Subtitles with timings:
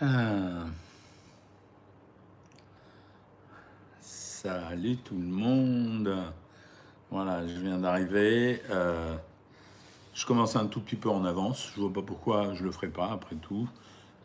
[0.00, 0.66] Ah.
[4.00, 6.16] Salut tout le monde.
[7.10, 8.60] Voilà, je viens d'arriver.
[8.70, 9.14] Euh,
[10.14, 11.70] je commence un tout petit peu en avance.
[11.74, 13.68] Je vois pas pourquoi je le ferai pas après tout.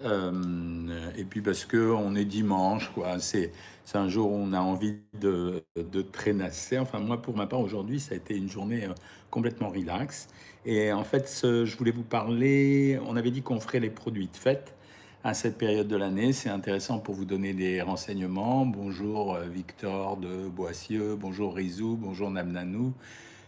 [0.03, 3.19] Euh, et puis parce que on est dimanche, quoi.
[3.19, 3.51] C'est
[3.93, 6.79] un jour où on a envie de, de traînasser.
[6.79, 8.93] Enfin moi pour ma part aujourd'hui ça a été une journée euh,
[9.29, 10.29] complètement relax.
[10.65, 12.99] Et en fait je voulais vous parler.
[13.07, 14.75] On avait dit qu'on ferait les produits de fête
[15.23, 16.33] à cette période de l'année.
[16.33, 18.65] C'est intéressant pour vous donner des renseignements.
[18.65, 22.93] Bonjour euh, Victor de Boissieu, bonjour Rizou, bonjour Namnanou.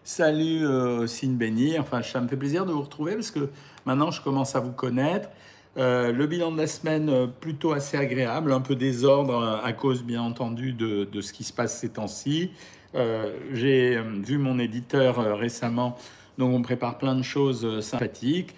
[0.03, 1.77] Salut euh, Sine Béni.
[1.77, 3.49] Enfin, ça me fait plaisir de vous retrouver parce que
[3.85, 5.29] maintenant je commence à vous connaître.
[5.77, 10.03] Euh, le bilan de la semaine euh, plutôt assez agréable, un peu désordre à cause
[10.03, 12.51] bien entendu de, ce qui se passe ces temps-ci.
[13.53, 15.95] J'ai vu mon éditeur récemment,
[16.37, 18.53] donc on prépare plein de choses sympathiques.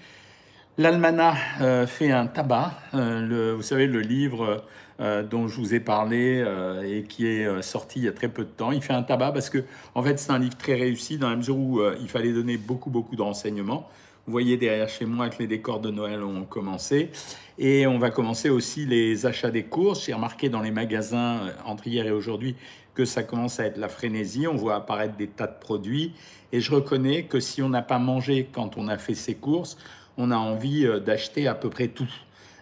[0.79, 4.63] L'Almanach euh, fait un tabac, euh, vous savez, le livre
[4.99, 6.43] euh, dont je vous ai parlé
[6.83, 8.71] et qui est sorti il y a très peu de temps.
[8.71, 11.35] Il fait un tabac parce que, en fait, c'est un livre très réussi dans la
[11.35, 13.87] mesure où il fallait donner beaucoup, beaucoup de renseignements.
[14.25, 17.11] Vous voyez derrière chez moi que les décors de Noël ont commencé.
[17.59, 20.05] Et on va commencer aussi les achats des courses.
[20.05, 22.55] J'ai remarqué dans les magasins entre hier et aujourd'hui
[22.95, 24.47] que ça commence à être la frénésie.
[24.47, 26.13] On voit apparaître des tas de produits.
[26.51, 29.77] Et je reconnais que si on n'a pas mangé quand on a fait ses courses,
[30.17, 32.11] on a envie euh, d'acheter à peu près tout.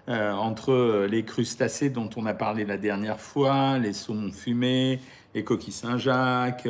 [0.10, 5.00] Euh, entre les crustacés dont on a parlé la dernière fois, les saumons fumés,
[5.36, 6.68] les coquilles Saint-Jacques,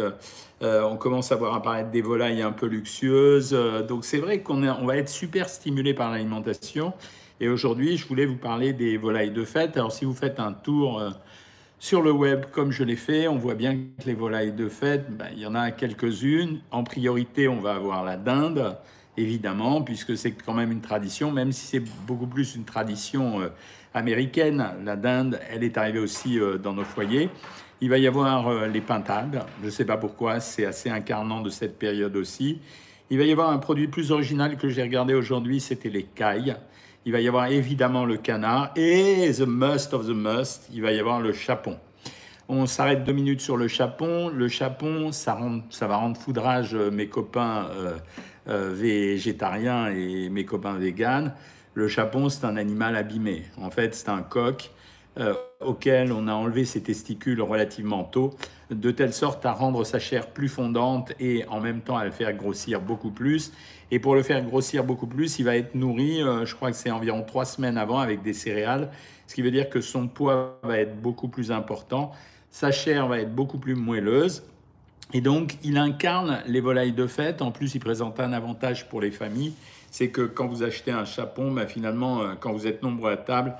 [0.61, 3.57] euh, on commence à voir apparaître des volailles un peu luxueuses.
[3.87, 6.93] Donc c'est vrai qu'on va être super stimulé par l'alimentation.
[7.39, 9.77] Et aujourd'hui, je voulais vous parler des volailles de fête.
[9.77, 11.01] Alors si vous faites un tour
[11.81, 15.09] sur le web comme je l'ai fait, on voit bien que les volailles de fête,
[15.09, 16.59] ben, il y en a quelques-unes.
[16.69, 18.77] En priorité, on va avoir la dinde,
[19.17, 23.49] évidemment, puisque c'est quand même une tradition, même si c'est beaucoup plus une tradition euh,
[23.93, 24.65] américaine.
[24.83, 27.29] La dinde, elle est arrivée aussi euh, dans nos foyers.
[27.81, 29.43] Il va y avoir euh, les pintades.
[29.61, 32.59] Je ne sais pas pourquoi, c'est assez incarnant de cette période aussi.
[33.09, 36.55] Il va y avoir un produit plus original que j'ai regardé aujourd'hui, c'était les cailles.
[37.05, 40.91] Il va y avoir évidemment le canard et the must of the must, il va
[40.91, 41.77] y avoir le chapon.
[42.47, 44.29] On s'arrête deux minutes sur le chapon.
[44.29, 45.37] Le chapon, ça,
[45.81, 47.69] va rendre foudrage mes copains
[48.47, 51.33] végétariens et mes copains véganes.
[51.73, 53.43] Le chapon, c'est un animal abîmé.
[53.57, 54.71] En fait, c'est un coq
[55.19, 58.33] euh, auquel on a enlevé ses testicules relativement tôt,
[58.69, 62.11] de telle sorte à rendre sa chair plus fondante et en même temps à le
[62.11, 63.51] faire grossir beaucoup plus.
[63.91, 66.77] Et pour le faire grossir beaucoup plus, il va être nourri, euh, je crois que
[66.77, 68.89] c'est environ trois semaines avant, avec des céréales,
[69.27, 72.11] ce qui veut dire que son poids va être beaucoup plus important,
[72.49, 74.43] sa chair va être beaucoup plus moelleuse.
[75.13, 77.41] Et donc, il incarne les volailles de fête.
[77.41, 79.53] En plus, il présente un avantage pour les familles.
[79.89, 83.17] C'est que quand vous achetez un chapon, bah, finalement, euh, quand vous êtes nombreux à
[83.17, 83.55] table,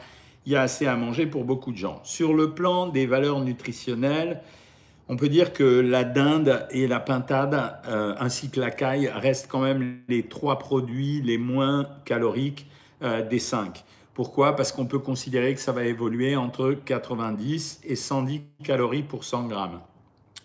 [0.45, 1.99] il y a assez à manger pour beaucoup de gens.
[2.03, 4.41] Sur le plan des valeurs nutritionnelles,
[5.09, 9.47] on peut dire que la dinde et la pintade, euh, ainsi que la caille, restent
[9.49, 12.65] quand même les trois produits les moins caloriques
[13.03, 13.83] euh, des cinq.
[14.13, 14.55] Pourquoi?
[14.55, 19.47] Parce qu'on peut considérer que ça va évoluer entre 90 et 110 calories pour 100
[19.47, 19.79] grammes.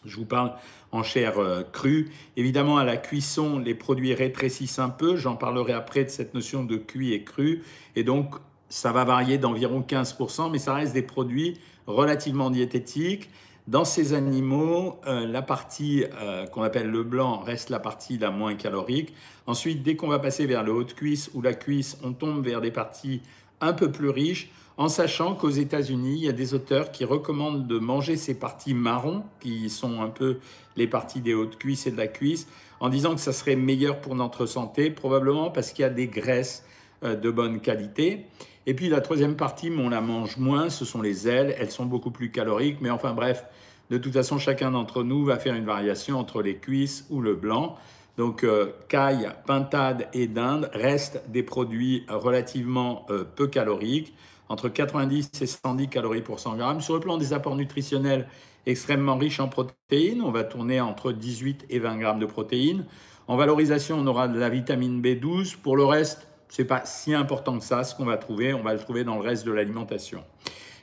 [0.07, 0.53] Je vous parle
[0.93, 2.11] en chair euh, crue.
[2.37, 5.17] Évidemment, à la cuisson, les produits rétrécissent un peu.
[5.17, 7.63] J'en parlerai après de cette notion de cuit et cru.
[7.95, 8.37] Et donc,
[8.69, 13.31] ça va varier d'environ 15%, mais ça reste des produits relativement diététiques.
[13.69, 18.31] Dans ces animaux, euh, la partie euh, qu'on appelle le blanc reste la partie la
[18.31, 19.13] moins calorique.
[19.49, 22.45] Ensuite, dès qu'on va passer vers le haut de cuisse ou la cuisse, on tombe
[22.45, 23.23] vers des parties
[23.61, 27.67] un peu plus riches, en sachant qu'aux États-Unis, il y a des auteurs qui recommandent
[27.67, 30.39] de manger ces parties marron, qui sont un peu
[30.77, 32.47] les parties des hautes cuisses et de la cuisse,
[32.81, 36.09] en disant que ça serait meilleur pour notre santé, probablement parce qu'il y a des
[36.09, 36.65] graisses
[37.05, 38.27] euh, de bonne qualité.
[38.67, 41.55] Et puis la troisième partie, on la mange moins, ce sont les ailes.
[41.59, 43.45] Elles sont beaucoup plus caloriques, mais enfin bref,
[43.91, 47.35] de toute façon, chacun d'entre nous va faire une variation entre les cuisses ou le
[47.35, 47.77] blanc.
[48.17, 54.15] Donc, euh, caille, pintade et dinde restent des produits relativement euh, peu caloriques,
[54.49, 56.81] entre 90 et 110 calories pour 100 grammes.
[56.81, 58.29] Sur le plan des apports nutritionnels,
[58.67, 62.85] extrêmement riches en protéines, on va tourner entre 18 et 20 grammes de protéines.
[63.29, 65.57] En valorisation, on aura de la vitamine B12.
[65.57, 68.55] Pour le reste, c'est pas si important que ça, ce qu'on va trouver.
[68.55, 70.23] On va le trouver dans le reste de l'alimentation.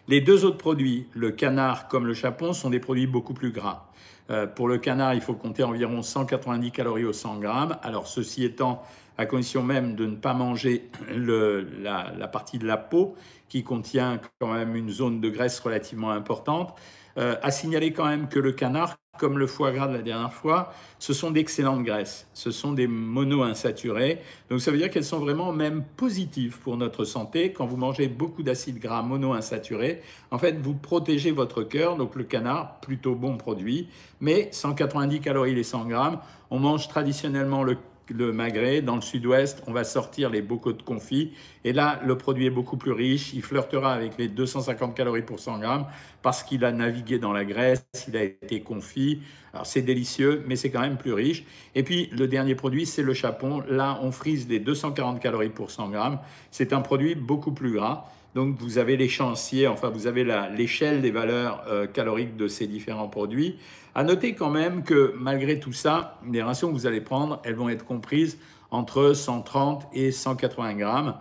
[0.09, 3.85] Les deux autres produits, le canard comme le chapon, sont des produits beaucoup plus gras.
[4.29, 7.77] Euh, pour le canard, il faut compter environ 190 calories au 100 grammes.
[7.81, 8.83] Alors, ceci étant,
[9.17, 13.15] à condition même de ne pas manger la partie de la peau
[13.53, 16.73] qui contient quand même une zone de graisse relativement importante.
[17.19, 20.33] Euh, à signaler quand même que le canard, comme le foie gras de la dernière
[20.33, 22.27] fois, ce sont d'excellentes graisses.
[22.33, 24.21] Ce sont des monoinsaturés.
[24.49, 27.53] Donc ça veut dire qu'elles sont vraiment même positives pour notre santé.
[27.53, 30.01] Quand vous mangez beaucoup d'acides gras monoinsaturés,
[30.31, 31.95] en fait, vous protégez votre cœur.
[31.95, 33.87] Donc le canard, plutôt bon produit.
[34.19, 36.19] Mais 190 calories les 100 grammes.
[36.49, 37.77] On mange traditionnellement le
[38.09, 41.33] le magret, dans le sud-ouest, on va sortir les bocaux de confit.
[41.63, 43.33] Et là, le produit est beaucoup plus riche.
[43.33, 45.85] Il flirtera avec les 250 calories pour 100 grammes
[46.21, 49.21] parce qu'il a navigué dans la graisse, il a été confit.
[49.53, 51.45] Alors c'est délicieux, mais c'est quand même plus riche.
[51.75, 53.63] Et puis le dernier produit, c'est le chapon.
[53.69, 56.19] Là, on frise les 240 calories pour 100 grammes.
[56.51, 58.09] C'est un produit beaucoup plus gras.
[58.35, 60.25] Donc vous avez l'échéancier, enfin vous avez
[60.55, 63.57] l'échelle des valeurs euh, caloriques de ces différents produits.
[63.93, 67.55] À noter quand même que malgré tout ça, les rations que vous allez prendre, elles
[67.55, 68.39] vont être comprises
[68.71, 71.15] entre 130 et 180 grammes.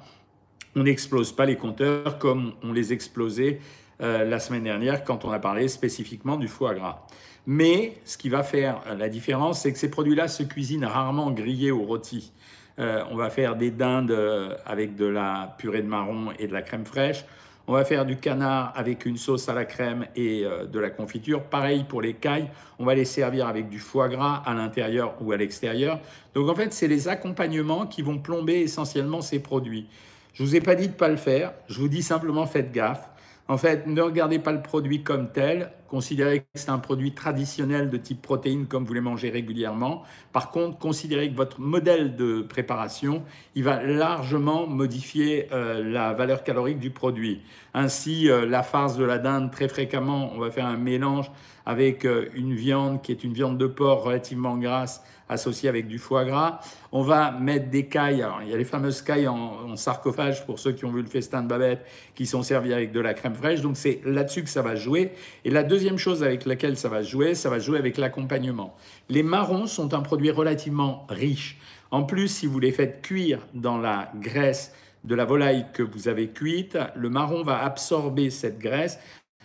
[0.74, 3.60] On n'explose pas les compteurs comme on les explosait
[4.00, 7.06] euh, la semaine dernière quand on a parlé spécifiquement du foie gras.
[7.46, 11.72] Mais ce qui va faire la différence, c'est que ces produits-là se cuisinent rarement grillés
[11.72, 12.32] ou rôtis.
[12.78, 16.52] Euh, on va faire des dindes euh, avec de la purée de marron et de
[16.52, 17.24] la crème fraîche.
[17.68, 20.90] On va faire du canard avec une sauce à la crème et euh, de la
[20.90, 21.42] confiture.
[21.44, 22.48] Pareil pour les cailles,
[22.78, 26.00] on va les servir avec du foie gras à l'intérieur ou à l'extérieur.
[26.34, 29.86] Donc en fait, c'est les accompagnements qui vont plomber essentiellement ces produits.
[30.34, 32.46] Je ne vous ai pas dit de ne pas le faire, je vous dis simplement
[32.46, 33.08] faites gaffe.
[33.48, 37.90] En fait, ne regardez pas le produit comme tel, considérez que c'est un produit traditionnel
[37.90, 40.04] de type protéine comme vous les mangez régulièrement.
[40.32, 43.22] Par contre, considérez que votre modèle de préparation,
[43.54, 47.42] il va largement modifier euh, la valeur calorique du produit.
[47.74, 51.30] Ainsi, euh, la farce de la dinde, très fréquemment, on va faire un mélange
[51.66, 55.02] avec euh, une viande qui est une viande de porc relativement grasse
[55.32, 56.60] associée avec du foie gras.
[56.92, 60.72] On va mettre des cailles, il y a les fameuses cailles en, sarcophage pour ceux
[60.72, 63.62] qui ont vu le festin de Babette qui sont servies avec de la crème fraîche.
[63.62, 65.12] Donc c'est là-dessus que ça va jouer.
[65.44, 68.76] Et la deuxième chose avec laquelle ça va jouer, ça va jouer avec l'accompagnement.
[69.08, 71.58] Les marrons sont un produit relativement riche.
[71.90, 74.72] En plus, si vous les faites cuire dans la graisse
[75.04, 78.98] de la volaille que vous avez cuite, le marron va absorber cette graisse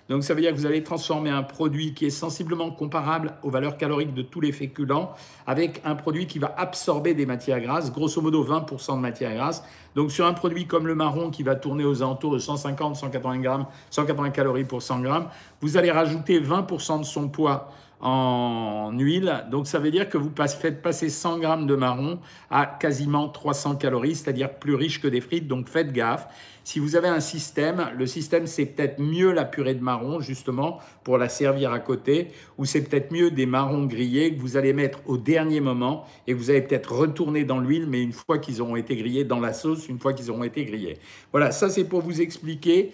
[0.09, 3.49] donc ça veut dire que vous allez transformer un produit qui est sensiblement comparable aux
[3.49, 5.13] valeurs caloriques de tous les féculents
[5.45, 9.63] avec un produit qui va absorber des matières grasses, grosso modo 20% de matières grasses.
[9.95, 13.39] Donc sur un produit comme le marron qui va tourner aux alentours de 150, 180
[13.39, 15.27] grammes, 180 calories pour 100 grammes,
[15.61, 19.45] vous allez rajouter 20% de son poids en huile.
[19.49, 23.75] Donc ça veut dire que vous faites passer 100 grammes de marron à quasiment 300
[23.75, 25.47] calories, c'est-à-dire plus riche que des frites.
[25.47, 26.27] Donc faites gaffe.
[26.63, 30.79] Si vous avez un système, le système c'est peut-être mieux la purée de marron justement
[31.03, 32.27] pour la servir à côté,
[32.57, 36.33] ou c'est peut-être mieux des marrons grillés que vous allez mettre au dernier moment et
[36.33, 39.39] que vous allez peut-être retourner dans l'huile, mais une fois qu'ils auront été grillés dans
[39.39, 40.97] la sauce, une fois qu'ils auront été grillés.
[41.31, 42.91] Voilà, ça c'est pour vous expliquer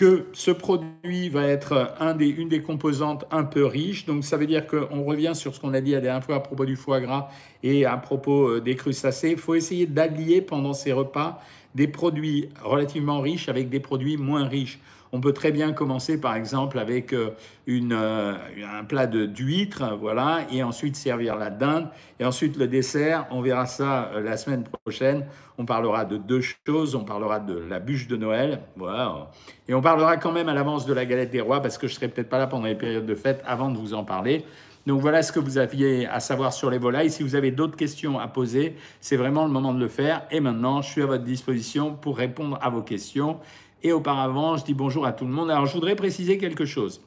[0.00, 4.06] que ce produit va être une des composantes un peu riche.
[4.06, 6.40] Donc ça veut dire qu'on revient sur ce qu'on a dit la dernière fois à
[6.40, 7.28] propos du foie gras
[7.62, 9.32] et à propos euh, des crustacés.
[9.32, 11.42] Il faut essayer d'allier pendant ces repas
[11.74, 14.80] des produits relativement riches avec des produits moins riches.
[15.12, 17.30] On peut très bien commencer par exemple avec euh,
[17.66, 18.34] une, euh,
[18.64, 21.88] un plat d'huîtres, voilà, et ensuite servir la dinde,
[22.20, 23.26] et ensuite le dessert.
[23.32, 25.26] On verra ça euh, la semaine prochaine.
[25.58, 26.94] On parlera de deux choses.
[26.94, 29.30] On parlera de la bûche de Noël, voilà,
[29.68, 31.94] et on parlera quand même à l'avance de la galette des rois parce que je
[31.94, 34.44] serai peut-être pas là pendant les périodes de fête avant de vous en parler.
[34.86, 37.10] Donc voilà ce que vous aviez à savoir sur les volailles.
[37.10, 40.22] Si vous avez d'autres questions à poser, c'est vraiment le moment de le faire.
[40.30, 43.38] Et maintenant, je suis à votre disposition pour répondre à vos questions.
[43.82, 45.50] Et auparavant, je dis bonjour à tout le monde.
[45.50, 47.02] Alors, je voudrais préciser quelque chose.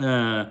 [0.00, 0.44] Euh,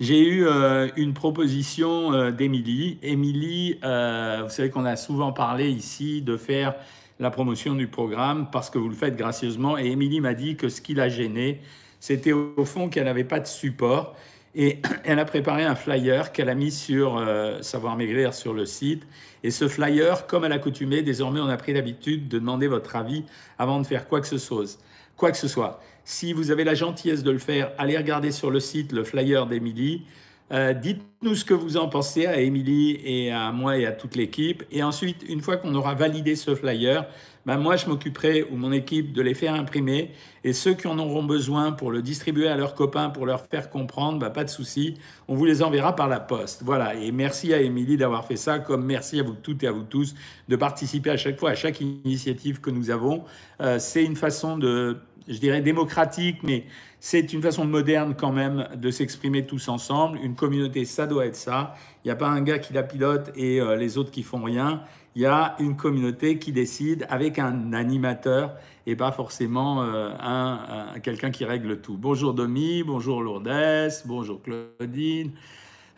[0.00, 2.98] j'ai eu euh, une proposition euh, d'Émilie.
[3.02, 6.74] Émilie, vous savez qu'on a souvent parlé ici de faire
[7.20, 9.76] la promotion du programme parce que vous le faites gracieusement.
[9.78, 11.60] Et Émilie m'a dit que ce qui l'a gêné,
[12.00, 14.14] c'était au fond qu'elle n'avait pas de support.
[14.58, 17.24] Et elle a préparé un flyer qu'elle a mis sur
[17.62, 19.04] Savoir Maigrir sur le site.
[19.42, 23.24] Et ce flyer, comme à l'accoutumée, désormais on a pris l'habitude de demander votre avis
[23.58, 24.78] avant de faire quoi que ce soit
[25.18, 25.82] quoi que ce soit.
[26.04, 29.46] Si vous avez la gentillesse de le faire, allez regarder sur le site le flyer
[29.46, 30.04] d'Emilie.
[30.50, 34.16] Euh, dites-nous ce que vous en pensez à Émilie et à moi et à toute
[34.16, 34.64] l'équipe.
[34.70, 37.04] Et ensuite, une fois qu'on aura validé ce flyer,
[37.48, 40.10] ben moi, je m'occuperai, ou mon équipe, de les faire imprimer.
[40.44, 43.70] Et ceux qui en auront besoin pour le distribuer à leurs copains, pour leur faire
[43.70, 46.62] comprendre, ben pas de souci, on vous les enverra par la poste.
[46.62, 46.94] Voilà.
[46.94, 49.84] Et merci à Émilie d'avoir fait ça, comme merci à vous toutes et à vous
[49.84, 50.14] tous
[50.46, 53.24] de participer à chaque fois à chaque initiative que nous avons.
[53.62, 54.98] Euh, c'est une façon de
[55.28, 56.64] je dirais, démocratique, mais
[57.00, 60.18] c'est une façon moderne quand même de s'exprimer tous ensemble.
[60.22, 61.74] Une communauté, ça doit être ça.
[62.04, 64.42] Il n'y a pas un gars qui la pilote et euh, les autres qui font
[64.42, 64.82] rien.
[65.14, 68.54] Il y a une communauté qui décide avec un animateur
[68.86, 71.96] et pas forcément euh, un, quelqu'un qui règle tout.
[71.98, 75.32] Bonjour Domi, bonjour Lourdes, bonjour Claudine.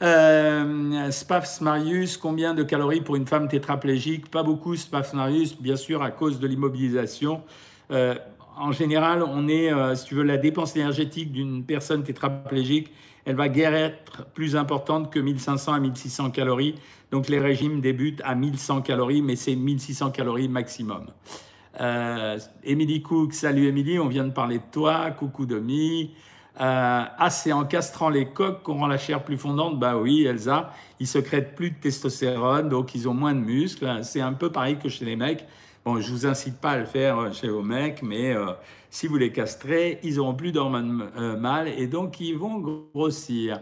[0.03, 4.31] Euh, Spafs Marius, combien de calories pour une femme tétraplégique?
[4.31, 7.43] Pas beaucoup, Spafs Marius, bien sûr, à cause de l'immobilisation.
[7.91, 8.15] Euh,
[8.61, 12.93] en général, on est, euh, si tu veux, la dépense énergétique d'une personne tétraplégique,
[13.25, 16.75] elle va guère être plus importante que 1500 à 1600 calories.
[17.11, 21.07] Donc les régimes débutent à 1100 calories, mais c'est 1600 calories maximum.
[21.81, 26.11] Euh, Émilie Cook, salut Émilie, on vient de parler de toi, coucou Domi.
[26.61, 29.79] Euh, ah, c'est en castrant les coques qu'on rend la chair plus fondante?
[29.79, 34.01] Bah oui, Elsa, ils secrètent plus de testostérone, donc ils ont moins de muscles.
[34.03, 35.47] C'est un peu pareil que chez les mecs.
[35.83, 38.53] Bon, je vous incite pas à le faire euh, chez vos mecs, mais euh,
[38.91, 43.61] si vous les castrez, ils n'auront plus d'hormones euh, mâles et donc ils vont grossir.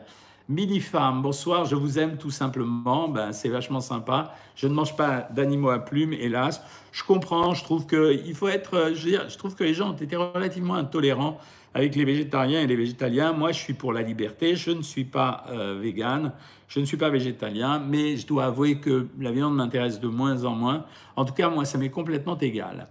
[0.48, 3.08] Midi femme, bonsoir, je vous aime tout simplement.
[3.08, 4.34] Ben, c'est vachement sympa.
[4.56, 6.60] Je ne mange pas d'animaux à plumes, hélas.
[6.90, 8.90] Je comprends, je trouve que il faut être.
[8.90, 11.38] Dire, je trouve que les gens ont été relativement intolérants
[11.74, 13.32] avec les végétariens et les végétaliens.
[13.32, 14.56] Moi, je suis pour la liberté.
[14.56, 16.32] Je ne suis pas euh, vegan,
[16.68, 20.44] je ne suis pas végétalien, mais je dois avouer que la viande m'intéresse de moins
[20.44, 20.84] en moins.
[21.16, 22.86] En tout cas, moi, ça m'est complètement égal.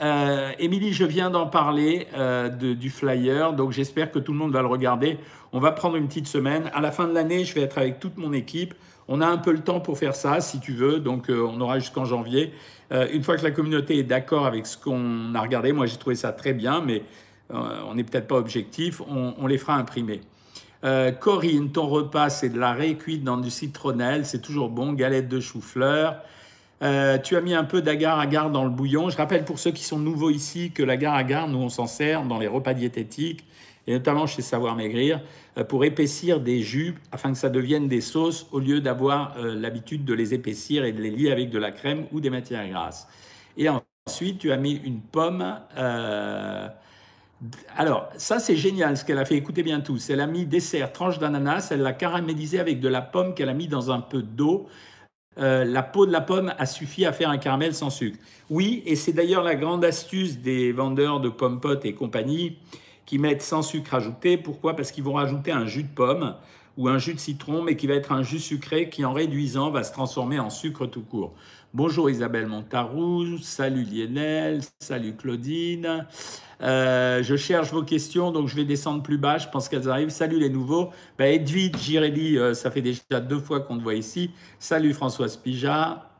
[0.00, 4.52] Euh, Émilie, je viens d'en parler euh, du flyer, donc j'espère que tout le monde
[4.52, 5.18] va le regarder.
[5.52, 6.70] On va prendre une petite semaine.
[6.74, 8.74] À la fin de l'année, je vais être avec toute mon équipe.
[9.08, 11.78] On a un peu le temps pour faire ça, si tu veux, donc on aura
[11.78, 12.52] jusqu'en janvier.
[12.90, 16.16] une fois que la communauté est d'accord avec ce qu'on a regardé, moi j'ai trouvé
[16.16, 17.04] ça très bien, mais
[17.52, 20.20] euh, on n'est peut-être pas objectif, on, les fera imprimer.
[20.86, 24.92] Euh, Corinne, ton repas, c'est de la raie cuite dans du citronnelle, c'est toujours bon,
[24.92, 26.22] galette de chou-fleur.
[26.82, 29.10] Euh, tu as mis un peu d'agar-agar dans le bouillon.
[29.10, 32.38] Je rappelle pour ceux qui sont nouveaux ici que l'agar-agar, nous, on s'en sert dans
[32.38, 33.44] les repas diététiques,
[33.88, 35.20] et notamment chez Savoir Maigrir,
[35.68, 40.12] pour épaissir des jus afin que ça devienne des sauces au lieu d'avoir l'habitude de
[40.12, 43.08] les épaissir et de les lier avec de la crème ou des matières grasses.
[43.56, 43.68] Et
[44.06, 45.56] ensuite, tu as mis une pomme.
[47.76, 49.36] Alors, ça c'est génial ce qu'elle a fait.
[49.36, 50.10] Écoutez bien tous.
[50.10, 53.54] Elle a mis dessert, tranche d'ananas, elle l'a caramélisé avec de la pomme qu'elle a
[53.54, 54.68] mis dans un peu d'eau.
[55.38, 58.18] Euh, la peau de la pomme a suffi à faire un caramel sans sucre.
[58.48, 62.58] Oui, et c'est d'ailleurs la grande astuce des vendeurs de pommes potes et compagnie
[63.04, 64.38] qui mettent sans sucre ajouté.
[64.38, 64.74] Pourquoi?
[64.74, 66.34] Parce qu'ils vont rajouter un jus de pomme
[66.78, 69.70] ou un jus de citron, mais qui va être un jus sucré qui, en réduisant,
[69.70, 71.34] va se transformer en sucre tout court.
[71.74, 76.06] Bonjour Isabelle Montarou, salut Lionel, salut Claudine.
[76.62, 79.38] Euh, je cherche vos questions, donc je vais descendre plus bas.
[79.38, 80.10] Je pense qu'elles arrivent.
[80.10, 80.90] Salut les nouveaux.
[81.18, 84.30] Ben, Edwige Girelli, euh, ça fait déjà deux fois qu'on te voit ici.
[84.58, 86.10] Salut Françoise Pija.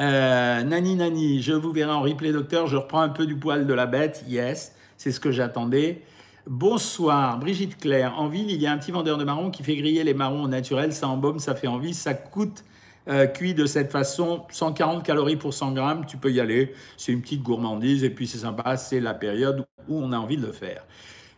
[0.00, 2.66] Euh, nani Nani, je vous verrai en replay, docteur.
[2.66, 4.24] Je reprends un peu du poil de la bête.
[4.28, 6.02] Yes, c'est ce que j'attendais.
[6.46, 8.18] Bonsoir, Brigitte Claire.
[8.18, 10.44] En ville, il y a un petit vendeur de marrons qui fait griller les marrons
[10.44, 10.92] au naturel.
[10.92, 11.94] Ça embaume, ça fait envie.
[11.94, 12.64] Ça coûte
[13.08, 16.74] euh, cuit de cette façon, 140 calories pour 100 grammes, tu peux y aller.
[16.96, 20.36] C'est une petite gourmandise et puis c'est sympa, c'est la période où on a envie
[20.36, 20.84] de le faire.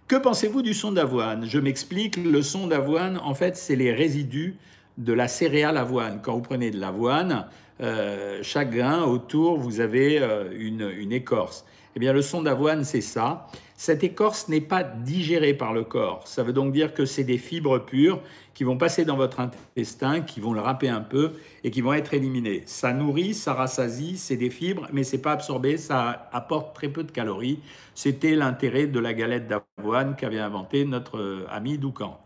[0.08, 1.44] Que pensez-vous du son d'avoine?
[1.46, 4.56] Je m'explique, le son d'avoine, en fait, c'est les résidus
[4.98, 6.20] de la céréale avoine.
[6.20, 7.46] Quand vous prenez de l'avoine,
[7.80, 11.64] euh, chaque grain autour, vous avez euh, une, une écorce.
[11.94, 13.46] Eh bien, le son d'avoine, c'est ça.
[13.80, 16.28] Cette écorce n'est pas digérée par le corps.
[16.28, 18.20] Ça veut donc dire que c'est des fibres pures
[18.52, 21.32] qui vont passer dans votre intestin, qui vont le râper un peu
[21.64, 22.62] et qui vont être éliminées.
[22.66, 27.04] Ça nourrit, ça rassasie, c'est des fibres, mais c'est pas absorbé, ça apporte très peu
[27.04, 27.58] de calories.
[27.94, 32.20] C'était l'intérêt de la galette d'avoine qu'avait inventé notre euh, ami Doucan.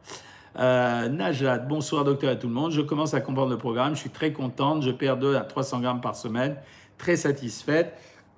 [0.58, 2.72] Euh, Najat, bonsoir docteur à tout le monde.
[2.72, 3.94] Je commence à comprendre le programme.
[3.94, 4.82] Je suis très contente.
[4.82, 6.56] Je perds 2 à 300 grammes par semaine.
[6.98, 7.96] Très satisfaite.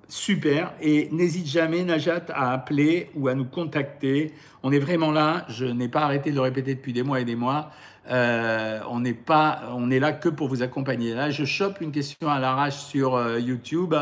[0.09, 0.73] Super.
[0.81, 4.31] Et n'hésite jamais, Najat, à appeler ou à nous contacter.
[4.63, 5.45] On est vraiment là.
[5.49, 7.71] Je n'ai pas arrêté de le répéter depuis des mois et des mois.
[8.09, 11.13] Euh, on n'est pas, on est là que pour vous accompagner.
[11.13, 13.95] Là, je chope une question à l'arrache sur euh, YouTube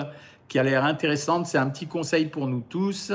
[0.47, 1.47] qui a l'air intéressante.
[1.47, 3.11] C'est un petit conseil pour nous tous.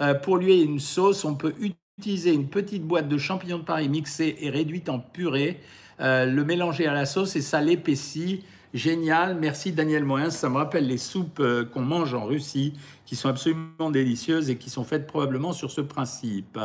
[0.00, 3.88] Euh, pour lui une sauce, on peut utiliser une petite boîte de champignons de Paris
[3.88, 5.60] mixée et réduite en purée,
[6.00, 8.44] le mélanger à la sauce et ça l'épaissit.
[8.76, 10.28] Génial, merci Daniel Moyen.
[10.28, 12.74] Ça me rappelle les soupes euh, qu'on mange en Russie,
[13.06, 16.58] qui sont absolument délicieuses et qui sont faites probablement sur ce principe.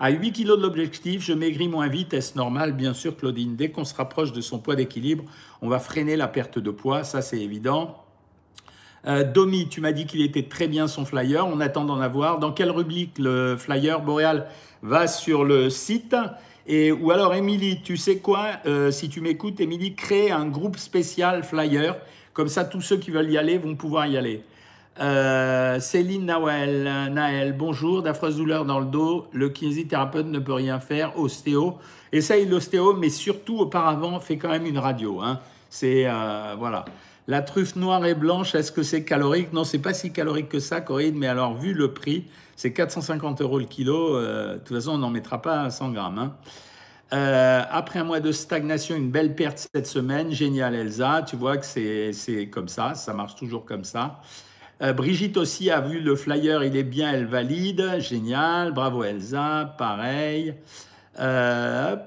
[0.00, 2.14] À 8 kg de l'objectif, je maigris moins vite.
[2.14, 2.72] Est-ce normal?
[2.72, 3.54] Bien sûr, Claudine.
[3.54, 5.22] Dès qu'on se rapproche de son poids d'équilibre,
[5.62, 7.04] on va freiner la perte de poids.
[7.04, 8.02] Ça, c'est évident.
[9.06, 11.46] Euh, Domi, tu m'as dit qu'il était très bien son flyer.
[11.46, 12.40] On attend d'en avoir.
[12.40, 14.48] Dans quelle rubrique le flyer Boréal
[14.82, 16.16] va sur le site?
[16.66, 20.76] Et, ou alors, Émilie, tu sais quoi euh, Si tu m'écoutes, Émilie, crée un groupe
[20.76, 21.96] spécial flyer.
[22.32, 24.42] Comme ça, tous ceux qui veulent y aller vont pouvoir y aller.
[25.00, 31.18] Euh, Céline Naël, bonjour, d'affreuses douleurs dans le dos, le kinésithérapeute ne peut rien faire,
[31.18, 31.78] ostéo.
[32.12, 35.20] Essaye l'ostéo, mais surtout auparavant, fais quand même une radio.
[35.22, 35.40] Hein.
[35.70, 36.84] C'est, euh, voilà.
[37.28, 39.52] La truffe noire et blanche, est-ce que c'est calorique?
[39.52, 42.24] Non, c'est pas si calorique que ça, Corinne, mais alors, vu le prix,
[42.60, 44.16] c'est 450 euros le kilo.
[44.16, 46.18] Euh, de toute façon, on n'en mettra pas 100 grammes.
[46.18, 46.36] Hein.
[47.14, 50.30] Euh, après un mois de stagnation, une belle perte cette semaine.
[50.30, 51.22] Génial, Elsa.
[51.22, 52.94] Tu vois que c'est comme ça.
[52.94, 54.20] Ça marche toujours comme ça.
[54.82, 56.62] Euh, Brigitte aussi a vu le flyer.
[56.62, 57.98] Il est bien, elle valide.
[57.98, 58.72] Génial.
[58.72, 59.74] Bravo, Elsa.
[59.78, 60.54] Pareil.
[61.16, 61.98] Alors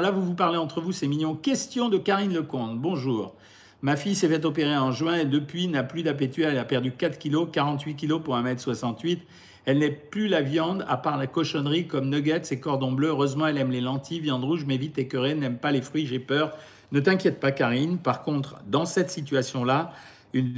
[0.00, 1.34] là, vous vous parlez entre vous, c'est mignon.
[1.34, 2.78] Question de Karine Lecomte.
[2.78, 3.34] Bonjour.
[3.82, 6.42] Ma fille s'est fait opérer en juin et depuis n'a plus d'appétit.
[6.42, 9.18] Elle a perdu 4 kilos, 48 kilos pour 1m68.
[9.64, 13.08] Elle n'est plus la viande, à part la cochonnerie comme nuggets et cordon bleu.
[13.08, 16.20] Heureusement, elle aime les lentilles, viande rouge, mais vite écœurée, n'aime pas les fruits, j'ai
[16.20, 16.56] peur.
[16.92, 17.98] Ne t'inquiète pas, Karine.
[17.98, 19.92] Par contre, dans cette situation-là,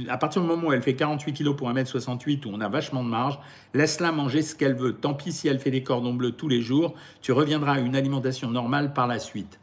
[0.07, 3.03] à partir du moment où elle fait 48 kg pour 1m68, où on a vachement
[3.03, 3.39] de marge,
[3.73, 4.93] laisse-la manger ce qu'elle veut.
[4.93, 7.95] Tant pis si elle fait des cordons bleus tous les jours, tu reviendras à une
[7.95, 9.59] alimentation normale par la suite.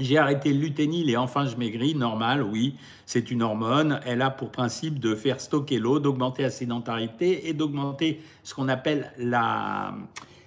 [0.00, 4.00] J'ai arrêté l'uténil et enfin je maigris, normal, oui, c'est une hormone.
[4.06, 8.68] Elle a pour principe de faire stocker l'eau, d'augmenter la sédentarité et d'augmenter ce qu'on
[8.68, 9.94] appelle la,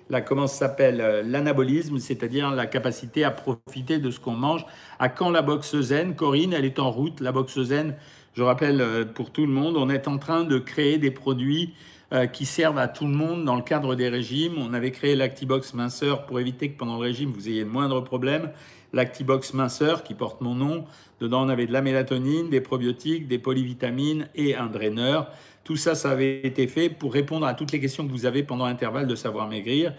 [0.10, 4.66] la comment s'appelle euh, l'anabolisme, c'est-à-dire la capacité à profiter de ce qu'on mange.
[4.98, 7.20] À quand la boxe zen Corinne, elle est en route.
[7.22, 7.96] La boxe zen,
[8.34, 11.74] je rappelle euh, pour tout le monde, on est en train de créer des produits
[12.14, 14.56] euh, qui servent à tout le monde dans le cadre des régimes.
[14.58, 18.02] On avait créé l'Actibox minceur pour éviter que pendant le régime vous ayez le moindre
[18.02, 18.52] problème
[18.94, 20.86] l'Actibox minceur qui porte mon nom.
[21.20, 25.32] Dedans, on avait de la mélatonine, des probiotiques, des polyvitamines et un draineur.
[25.64, 28.44] Tout ça, ça avait été fait pour répondre à toutes les questions que vous avez
[28.44, 29.94] pendant l'intervalle de savoir maigrir.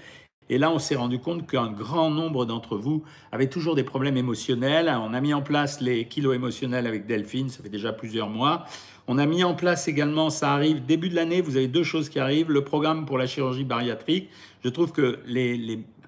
[0.50, 3.02] Et là, on s'est rendu compte qu'un grand nombre d'entre vous
[3.33, 4.94] avaient toujours des problèmes émotionnels.
[5.02, 8.66] On a mis en place les kilos émotionnels avec Delphine, ça fait déjà plusieurs mois.
[9.06, 12.08] On a mis en place également, ça arrive début de l'année, vous avez deux choses
[12.08, 14.30] qui arrivent, le programme pour la chirurgie bariatrique.
[14.64, 15.20] Je trouve que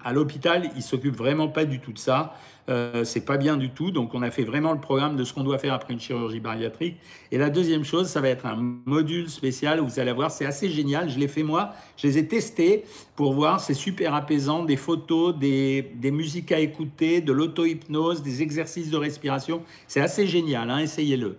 [0.03, 2.33] à l'hôpital, ils s'occupent vraiment pas du tout de ça.
[2.69, 3.91] Euh, c'est pas bien du tout.
[3.91, 6.39] Donc, on a fait vraiment le programme de ce qu'on doit faire après une chirurgie
[6.39, 6.97] bariatrique.
[7.31, 10.45] Et la deuxième chose, ça va être un module spécial où vous allez voir, c'est
[10.45, 11.09] assez génial.
[11.09, 12.83] Je l'ai fait moi, je les ai testés
[13.15, 13.61] pour voir.
[13.61, 14.63] C'est super apaisant.
[14.63, 19.61] Des photos, des, des musiques à écouter, de l'auto-hypnose, des exercices de respiration.
[19.87, 20.69] C'est assez génial.
[20.69, 21.37] Hein, Essayez-le.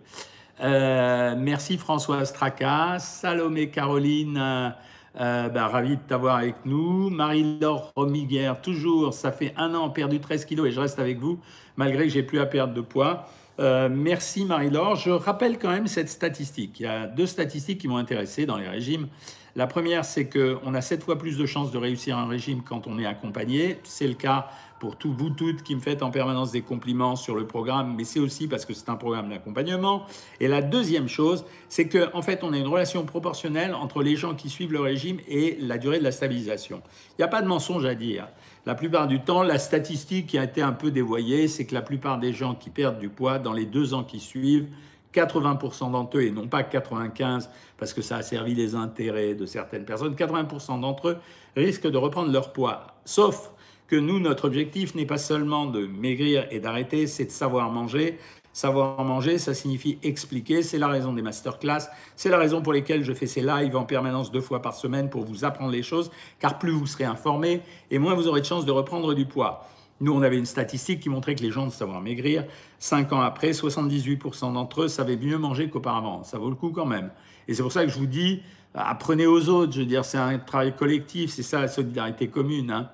[0.61, 4.75] Euh, merci François Stracas, Salomé Caroline.
[5.21, 7.11] Euh, bah, ravi de t'avoir avec nous.
[7.11, 11.41] Marie-Laure Romiguer, toujours, ça fait un an, perdu 13 kilos et je reste avec vous,
[11.77, 13.27] malgré que j'ai plus à perdre de poids.
[13.59, 14.95] Euh, merci Marie-Laure.
[14.95, 16.79] Je rappelle quand même cette statistique.
[16.79, 19.09] Il y a deux statistiques qui m'ont intéressé dans les régimes.
[19.57, 22.87] La première, c'est qu'on a sept fois plus de chances de réussir un régime quand
[22.87, 23.81] on est accompagné.
[23.83, 27.35] C'est le cas pour tout, vous toutes qui me faites en permanence des compliments sur
[27.35, 30.07] le programme, mais c'est aussi parce que c'est un programme d'accompagnement.
[30.41, 34.17] Et la deuxième chose, c'est qu'en en fait, on a une relation proportionnelle entre les
[34.17, 36.83] gens qui suivent le régime et la durée de la stabilisation.
[37.13, 38.29] Il n'y a pas de mensonge à dire.
[38.67, 41.83] La plupart du temps, la statistique qui a été un peu dévoyée, c'est que la
[41.83, 44.69] plupart des gens qui perdent du poids dans les deux ans qui suivent,
[45.15, 49.47] 80% d'entre eux, et non pas 95% parce que ça a servi les intérêts de
[49.47, 51.17] certaines personnes, 80% d'entre eux
[51.57, 52.99] risquent de reprendre leur poids.
[53.05, 53.53] Sauf
[53.89, 58.19] que nous, notre objectif n'est pas seulement de maigrir et d'arrêter, c'est de savoir manger.
[58.53, 63.05] Savoir manger, ça signifie expliquer, c'est la raison des masterclass, c'est la raison pour laquelle
[63.05, 66.11] je fais ces lives en permanence deux fois par semaine pour vous apprendre les choses,
[66.41, 69.69] car plus vous serez informé et moins vous aurez de chances de reprendre du poids.
[70.01, 72.45] Nous, on avait une statistique qui montrait que les gens de savoir maigrir,
[72.79, 76.25] cinq ans après, 78% d'entre eux savaient mieux manger qu'auparavant.
[76.25, 77.11] Ça vaut le coup quand même.
[77.49, 78.43] Et c'est pour ça que je vous dis,
[78.75, 79.73] apprenez aux autres.
[79.73, 82.71] Je veux dire, c'est un travail collectif, c'est ça la solidarité commune.
[82.71, 82.91] Hein.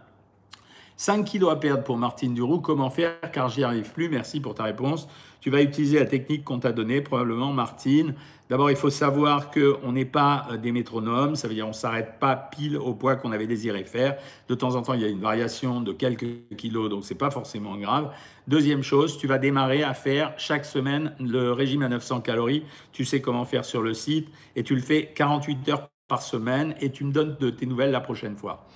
[0.96, 2.61] 5 kilos à perdre pour Martine Duroux.
[2.61, 5.09] Comment faire car j'y arrive plus Merci pour ta réponse.
[5.40, 8.14] Tu vas utiliser la technique qu'on t'a donnée, probablement, Martine.
[8.48, 11.74] D'abord, il faut savoir qu'on n'est pas euh, des métronomes, ça veut dire on ne
[11.74, 14.16] s'arrête pas pile au poids qu'on avait désiré faire.
[14.48, 16.26] De temps en temps, il y a une variation de quelques
[16.57, 18.12] kilos, donc ce n'est pas forcément grave.
[18.46, 22.64] Deuxième chose, tu vas démarrer à faire chaque semaine le régime à 900 calories.
[22.92, 26.74] Tu sais comment faire sur le site et tu le fais 48 heures par semaine
[26.80, 28.66] et tu me donnes de tes nouvelles la prochaine fois.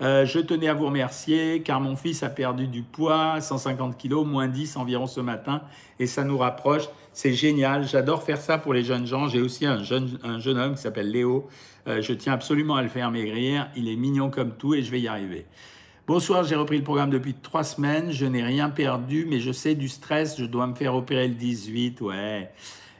[0.00, 4.26] Euh, je tenais à vous remercier car mon fils a perdu du poids, 150 kilos,
[4.26, 5.62] moins 10 environ ce matin,
[5.98, 6.88] et ça nous rapproche.
[7.12, 9.28] C'est génial, j'adore faire ça pour les jeunes gens.
[9.28, 11.48] J'ai aussi un jeune, un jeune homme qui s'appelle Léo.
[11.86, 13.68] Euh, je tiens absolument à le faire maigrir.
[13.76, 15.46] Il est mignon comme tout et je vais y arriver.
[16.06, 18.10] Bonsoir, j'ai repris le programme depuis trois semaines.
[18.10, 20.38] Je n'ai rien perdu, mais je sais du stress.
[20.38, 22.00] Je dois me faire opérer le 18.
[22.00, 22.50] Ouais.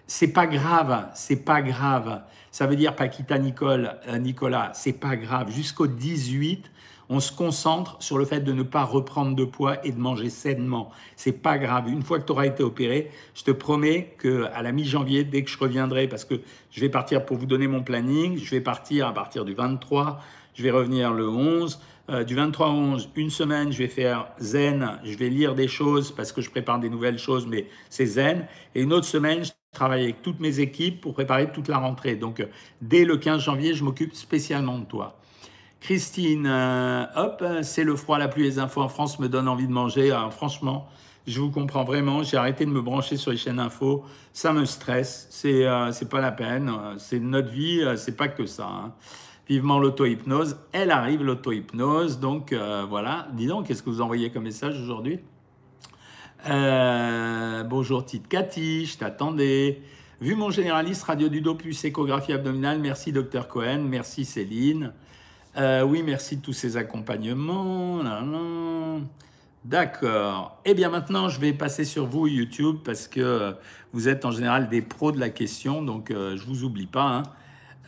[0.06, 2.22] C'est pas grave, c'est pas grave.
[2.50, 5.50] Ça veut dire Paquita Nicole, euh, Nicolas, c'est pas grave.
[5.50, 6.70] Jusqu'au 18,
[7.10, 10.30] On se concentre sur le fait de ne pas reprendre de poids et de manger
[10.30, 10.90] sainement.
[11.16, 11.88] C'est pas grave.
[11.90, 15.44] Une fois que tu auras été opéré, je te promets que à la mi-janvier, dès
[15.44, 16.40] que je reviendrai, parce que
[16.70, 20.18] je vais partir pour vous donner mon planning, je vais partir à partir du 23,
[20.54, 21.78] je vais revenir le 11.
[22.10, 25.68] Euh, du 23 au 11, une semaine, je vais faire zen, je vais lire des
[25.68, 28.46] choses parce que je prépare des nouvelles choses, mais c'est zen.
[28.74, 32.16] Et une autre semaine, je travaille avec toutes mes équipes pour préparer toute la rentrée.
[32.16, 32.46] Donc, euh,
[32.80, 35.18] dès le 15 janvier, je m'occupe spécialement de toi.
[35.80, 39.66] Christine, euh, hop, c'est le froid, la pluie, les infos en France me donnent envie
[39.66, 40.16] de manger.
[40.30, 40.88] franchement,
[41.26, 42.22] je vous comprends vraiment.
[42.22, 44.04] J'ai arrêté de me brancher sur les chaînes info.
[44.32, 45.26] Ça me stresse.
[45.30, 46.70] C'est c'est pas la peine.
[46.98, 47.82] C'est notre vie.
[47.96, 48.66] c'est pas que ça.
[48.66, 48.92] Hein
[49.48, 50.56] vivement l'auto-hypnose.
[50.72, 52.18] Elle arrive, l'auto-hypnose.
[52.20, 55.20] Donc euh, voilà, dis donc, qu'est-ce que vous envoyez comme message aujourd'hui?
[56.48, 59.80] Euh, Bonjour Tite Cathy, je t'attendais.
[60.20, 64.92] Vu mon généraliste, radio du dos échographie abdominale, merci docteur Cohen, merci Céline.
[65.56, 68.00] Euh, oui, merci de tous ces accompagnements.
[69.64, 70.60] D'accord.
[70.64, 73.54] Eh bien maintenant, je vais passer sur vous YouTube parce que
[73.92, 77.22] vous êtes en général des pros de la question, donc je vous oublie pas.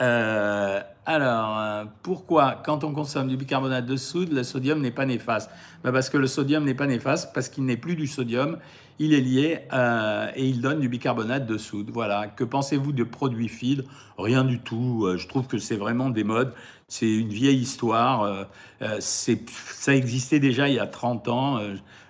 [0.00, 0.82] Hein.
[1.08, 5.52] Alors, euh, pourquoi, quand on consomme du bicarbonate de soude, le sodium n'est pas néfaste?
[5.84, 8.58] Ben Parce que le sodium n'est pas néfaste, parce qu'il n'est plus du sodium,
[8.98, 11.90] il est lié euh, et il donne du bicarbonate de soude.
[11.92, 12.26] Voilà.
[12.26, 13.84] Que pensez-vous de produits FID
[14.18, 15.04] Rien du tout.
[15.04, 16.52] Euh, je trouve que c'est vraiment des modes.
[16.88, 18.46] C'est une vieille histoire.
[19.00, 21.60] ça existait déjà il y a 30 ans.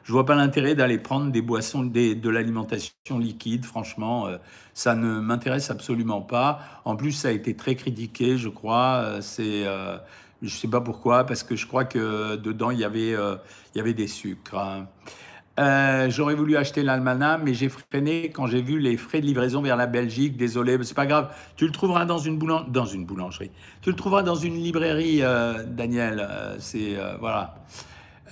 [0.06, 3.64] Je vois pas l'intérêt d'aller prendre des boissons, de l'alimentation liquide.
[3.64, 4.38] Franchement, euh,
[4.72, 6.60] ça ne m'intéresse absolument pas.
[6.84, 9.00] En plus, ça a été très critiqué, je crois.
[9.02, 9.98] Euh, c'est, euh,
[10.42, 13.80] je sais pas pourquoi, parce que je crois que dedans il y avait, il y
[13.80, 14.86] avait des sucres.
[15.56, 16.08] Hein.
[16.08, 19.76] j'aurais voulu acheter l'almanach, mais j'ai freiné quand j'ai vu les frais de livraison vers
[19.76, 20.36] la Belgique.
[20.36, 21.34] Désolé, c'est pas grave.
[21.56, 23.50] Tu le trouveras dans une, boulangerie.
[23.82, 25.22] Tu le trouveras dans une librairie,
[25.68, 26.28] Daniel.
[26.58, 27.54] c'est voilà.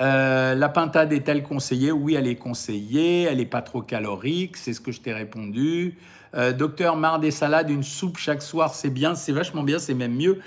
[0.01, 1.93] Euh, la pintade est-elle conseillée?
[1.93, 3.23] Oui, elle est conseillée.
[3.23, 5.99] Elle n'est pas trop calorique, c'est ce que je t'ai répondu.
[6.35, 9.95] Euh, docteur, marre des salades, une soupe chaque soir, c'est bien, c'est vachement bien, c'est
[9.95, 10.41] même mieux.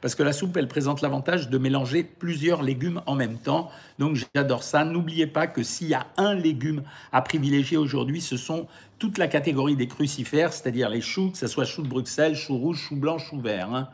[0.00, 3.70] Parce que la soupe, elle présente l'avantage de mélanger plusieurs légumes en même temps.
[3.98, 4.84] Donc j'adore ça.
[4.84, 8.66] N'oubliez pas que s'il y a un légume à privilégier aujourd'hui, ce sont
[8.98, 12.56] toute la catégorie des crucifères, c'est-à-dire les choux, que ce soit choux de Bruxelles, choux
[12.56, 13.72] rouges, choux blancs, choux verts.
[13.72, 13.88] Hein.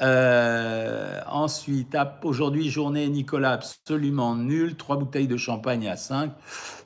[0.00, 4.76] Euh, ensuite, aujourd'hui, journée Nicolas absolument nul.
[4.76, 6.32] Trois bouteilles de champagne à 5.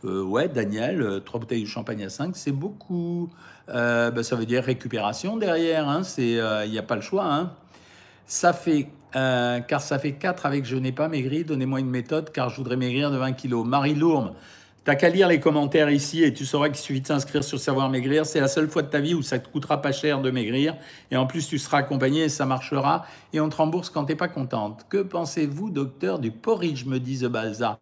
[0.05, 3.31] Euh, ouais, Daniel, euh, trois bouteilles de champagne à 5, c'est beaucoup.
[3.69, 5.89] Ben, ça veut dire récupération derrière.
[5.89, 7.25] Hein, il n'y a pas le choix.
[7.25, 7.53] Hein.
[8.27, 11.45] Ça fait, car ça fait 4 avec je n'ai pas maigri.
[11.45, 13.67] Donnez-moi une méthode car je voudrais maigrir de 20 kilos.
[13.67, 14.33] Marie Lourme,
[14.85, 17.89] T'as qu'à lire les commentaires ici et tu sauras qu'il suffit de s'inscrire sur Savoir
[17.89, 18.27] Maigrir.
[18.27, 20.77] C'est la seule fois de ta vie où ça te coûtera pas cher de maigrir.
[21.11, 23.07] Et en plus, tu seras accompagné et ça marchera.
[23.33, 24.85] Et on te rembourse quand t'es pas contente.
[24.91, 27.81] Que pensez-vous, docteur, du porridge, me dit The Balza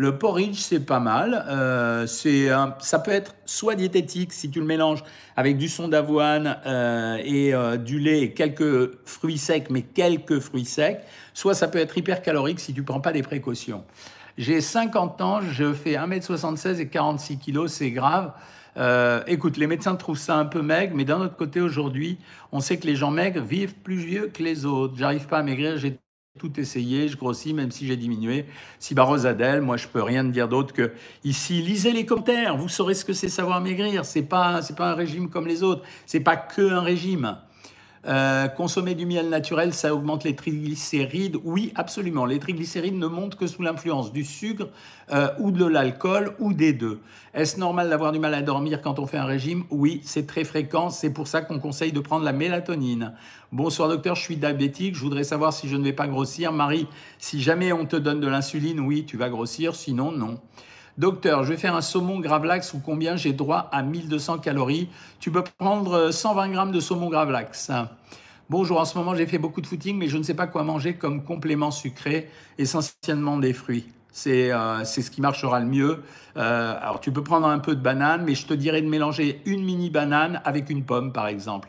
[0.00, 1.44] Le porridge, c'est pas mal.
[1.48, 5.02] Euh, c'est ça peut être soit diététique si tu le mélanges
[5.34, 10.38] avec du son d'avoine euh, et euh, du lait et quelques fruits secs, mais quelques
[10.38, 11.00] fruits secs.
[11.34, 13.82] Soit ça peut être hyper calorique si tu prends pas des précautions.
[14.36, 18.32] J'ai 50 ans, je fais 1m76 et 46 kg, c'est grave.
[18.76, 22.18] Euh, écoute, les médecins trouvent ça un peu maigre, mais d'un autre côté, aujourd'hui,
[22.52, 24.94] on sait que les gens maigres vivent plus vieux que les autres.
[24.96, 25.76] J'arrive pas à maigrir,
[26.38, 28.46] tout essayé, je grossis même si j'ai diminué.
[28.78, 30.92] Si Adèle, moi je peux rien dire d'autre que
[31.24, 34.04] ici, lisez les commentaires, vous saurez ce que c'est savoir maigrir.
[34.04, 37.36] C'est pas c'est pas un régime comme les autres, c'est pas que un régime.
[38.06, 41.36] Euh, consommer du miel naturel, ça augmente les triglycérides.
[41.44, 42.26] Oui, absolument.
[42.26, 44.68] Les triglycérides ne montent que sous l'influence du sucre
[45.12, 47.00] euh, ou de l'alcool ou des deux.
[47.34, 49.64] Est-ce normal d'avoir du mal à dormir quand on fait un régime?
[49.70, 50.90] Oui, c'est très fréquent.
[50.90, 53.14] C'est pour ça qu'on conseille de prendre la mélatonine.
[53.52, 54.94] Bonsoir docteur, je suis diabétique.
[54.94, 56.52] Je voudrais savoir si je ne vais pas grossir.
[56.52, 56.86] Marie,
[57.18, 59.74] si jamais on te donne de l'insuline, oui, tu vas grossir.
[59.74, 60.38] Sinon, non.
[60.98, 64.88] Docteur, je vais faire un saumon gravlax ou combien j'ai droit à 1200 calories?
[65.20, 67.70] Tu peux prendre 120 grammes de saumon gravlax.
[68.50, 70.64] Bonjour, en ce moment j'ai fait beaucoup de footing, mais je ne sais pas quoi
[70.64, 73.86] manger comme complément sucré, essentiellement des fruits.
[74.10, 76.02] C'est euh, ce qui marchera le mieux.
[76.36, 79.40] Euh, alors tu peux prendre un peu de banane, mais je te dirais de mélanger
[79.46, 81.68] une mini banane avec une pomme, par exemple.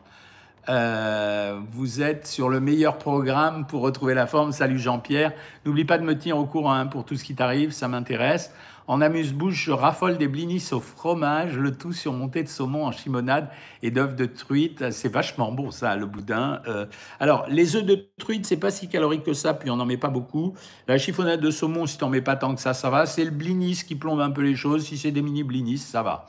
[0.70, 4.52] Euh, vous êtes sur le meilleur programme pour retrouver la forme.
[4.52, 5.34] Salut Jean-Pierre.
[5.66, 8.52] N'oublie pas de me tenir au courant hein, pour tout ce qui t'arrive, ça m'intéresse.
[8.90, 13.48] En amuse-bouche, je raffole des blinis au fromage, le tout surmonté de saumon en chimonade
[13.84, 14.90] et d'œufs de truite.
[14.90, 16.60] C'est vachement bon ça, le boudin.
[16.68, 16.88] Euh,
[17.20, 19.98] alors, les œufs de truite, c'est pas si calorique que ça, puis on n'en met
[19.98, 20.56] pas beaucoup.
[20.88, 23.06] La chiffonnade de saumon, si t'en mets pas tant que ça, ça va.
[23.06, 24.86] C'est le blinis qui plombe un peu les choses.
[24.86, 26.26] Si c'est des mini blinis, ça va.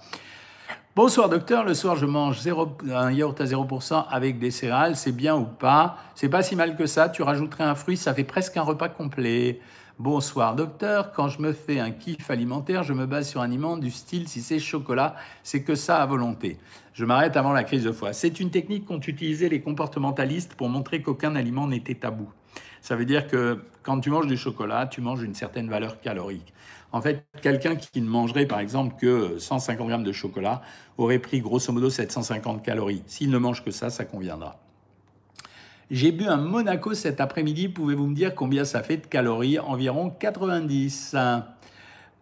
[0.94, 2.46] Bonsoir docteur, le soir je mange
[2.92, 5.96] un yaourt à 0% avec des céréales, c'est bien ou pas?
[6.14, 8.90] C'est pas si mal que ça, tu rajouterais un fruit, ça fait presque un repas
[8.90, 9.60] complet.
[10.00, 13.76] Bonsoir docteur, quand je me fais un kiff alimentaire, je me base sur un aliment
[13.76, 16.56] du style si c'est chocolat, c'est que ça à volonté.
[16.94, 18.14] Je m'arrête avant la crise de foie.
[18.14, 22.30] C'est une technique qu'ont utilisé les comportementalistes pour montrer qu'aucun aliment n'était tabou.
[22.80, 26.54] Ça veut dire que quand tu manges du chocolat, tu manges une certaine valeur calorique.
[26.92, 30.62] En fait, quelqu'un qui ne mangerait par exemple que 150 grammes de chocolat
[30.96, 33.02] aurait pris grosso modo 750 calories.
[33.04, 34.58] S'il ne mange que ça, ça conviendra.
[35.90, 37.68] J'ai bu un Monaco cet après-midi.
[37.68, 39.58] Pouvez-vous me dire combien ça fait de calories?
[39.58, 41.16] Environ 90.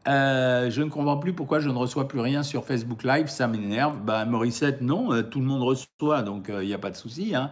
[0.09, 3.47] Euh, je ne comprends plus pourquoi je ne reçois plus rien sur Facebook Live, ça
[3.47, 3.99] m'énerve.
[4.03, 6.97] Bah, Morissette, non, euh, tout le monde reçoit, donc il euh, n'y a pas de
[6.97, 7.35] souci.
[7.35, 7.51] Hein.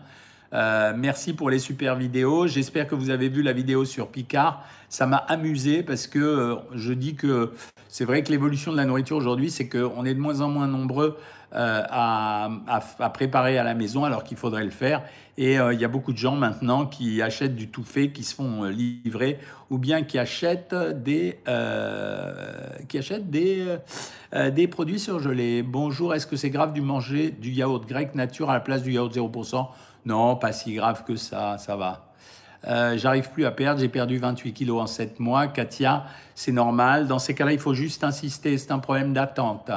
[0.97, 2.47] Merci pour les super vidéos.
[2.47, 4.65] J'espère que vous avez vu la vidéo sur Picard.
[4.89, 7.53] Ça m'a amusé parce que je dis que
[7.89, 10.67] c'est vrai que l'évolution de la nourriture aujourd'hui, c'est qu'on est de moins en moins
[10.67, 11.19] nombreux
[11.55, 15.03] euh, à, préparer à la maison alors qu'il faudrait le faire.
[15.39, 18.35] Et il y a beaucoup de gens maintenant qui achètent du tout fait, qui se
[18.35, 21.41] font livrer, ou bien qui achètent des,
[22.89, 23.67] qui achètent des,
[24.33, 25.63] des produits surgelés.
[25.63, 28.93] Bonjour, est-ce que c'est grave de manger du yaourt grec nature à la place du
[28.93, 29.67] yaourt 0%
[30.07, 32.07] non, pas si grave que ça, ça va.
[32.69, 35.49] Euh, j'arrive plus à perdre, j'ai perdu 28 kilos en 7 mois.
[35.49, 36.05] Katia,
[36.35, 37.09] c'est normal.
[37.09, 39.71] Dans ces cas-là, il faut juste insister, c'est un problème d'attente.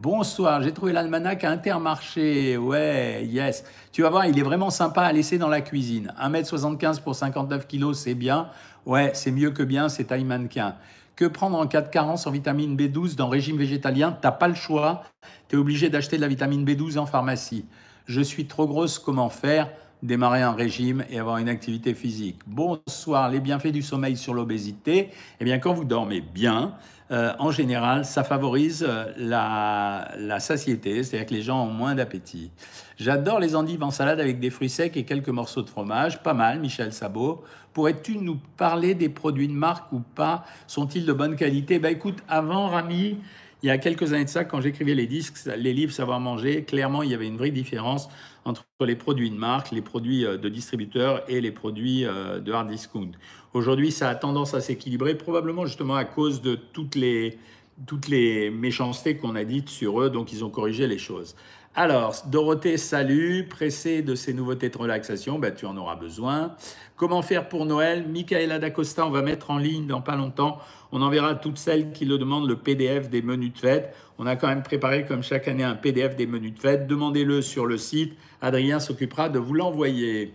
[0.00, 2.56] Bonsoir, j'ai trouvé l'almanach à Intermarché.
[2.56, 3.64] Ouais, yes.
[3.90, 6.14] Tu vas voir, il est vraiment sympa à laisser dans la cuisine.
[6.22, 8.48] 1m75 pour 59 kilos, c'est bien.
[8.86, 10.76] Ouais, c'est mieux que bien, c'est taille mannequin.
[11.16, 14.16] Que prendre en cas de carence en vitamine B12 dans régime végétalien?
[14.22, 15.02] T'as pas le choix.
[15.48, 17.64] Tu es obligé d'acheter de la vitamine B12 en pharmacie
[18.08, 19.70] je suis trop grosse, comment faire?
[20.02, 22.40] Démarrer un régime et avoir une activité physique.
[22.46, 25.10] Bonsoir, les bienfaits du sommeil sur l'obésité.
[25.40, 26.74] Eh bien, quand vous dormez bien,
[27.10, 31.94] euh, en général, ça favorise euh, la, la satiété, c'est-à-dire que les gens ont moins
[31.94, 32.50] d'appétit.
[32.98, 36.22] J'adore les endives en salade avec des fruits secs et quelques morceaux de fromage.
[36.22, 37.44] Pas mal, Michel Sabot.
[37.72, 40.44] Pourrais-tu nous parler des produits de marque ou pas?
[40.66, 41.78] Sont-ils de bonne qualité?
[41.78, 43.18] Ben écoute, avant, Rami,
[43.62, 46.64] il y a quelques années de ça, quand j'écrivais les disques, les livres Savoir manger,
[46.64, 48.08] clairement, il y avait une vraie différence
[48.44, 52.52] entre les produits de marque, les produits euh, de distributeurs et les produits euh, de
[52.52, 53.10] hard discount.
[53.54, 57.38] Aujourd'hui, ça a tendance à s'équilibrer, probablement justement à cause de toutes les,
[57.86, 61.34] toutes les méchancetés qu'on a dites sur eux, donc ils ont corrigé les choses.
[61.80, 63.46] Alors, Dorothée, salut.
[63.48, 66.56] Pressé de ces nouveautés de relaxation, ben, tu en auras besoin.
[66.96, 68.04] Comment faire pour Noël?
[68.08, 70.58] Michaela D'Acosta, on va mettre en ligne dans pas longtemps.
[70.90, 73.94] On enverra toutes celles qui le demandent le PDF des menus de fête.
[74.18, 76.88] On a quand même préparé, comme chaque année, un PDF des menus de fête.
[76.88, 78.14] Demandez-le sur le site.
[78.42, 80.34] Adrien s'occupera de vous l'envoyer.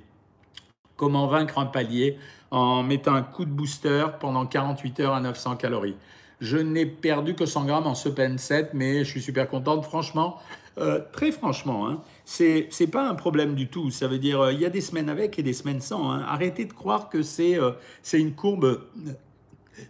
[0.96, 2.18] Comment vaincre un palier
[2.52, 5.98] en mettant un coup de booster pendant 48 heures à 900 calories?
[6.40, 9.86] Je n'ai perdu que 100 grammes en ce pen 7, mais je suis super contente.
[9.86, 10.40] Franchement,
[10.78, 13.92] euh, très franchement, hein, c'est pas un problème du tout.
[13.92, 16.12] Ça veut dire euh, il y a des semaines avec et des semaines sans.
[16.12, 16.26] Hein.
[16.28, 17.72] Arrêtez de croire que c'est euh,
[18.14, 18.82] une courbe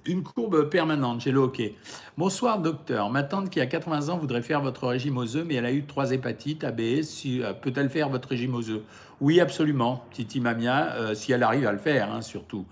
[0.05, 1.61] une courbe permanente, j'ai le OK.
[2.17, 5.55] Bonsoir docteur, ma tante qui a 80 ans voudrait faire votre régime aux œufs, mais
[5.55, 7.25] elle a eu trois hépatites, ABS,
[7.61, 8.81] peut-elle faire votre régime aux œufs?
[9.19, 12.65] Oui, absolument, Titi Mamia, si elle arrive à le faire, hein, surtout.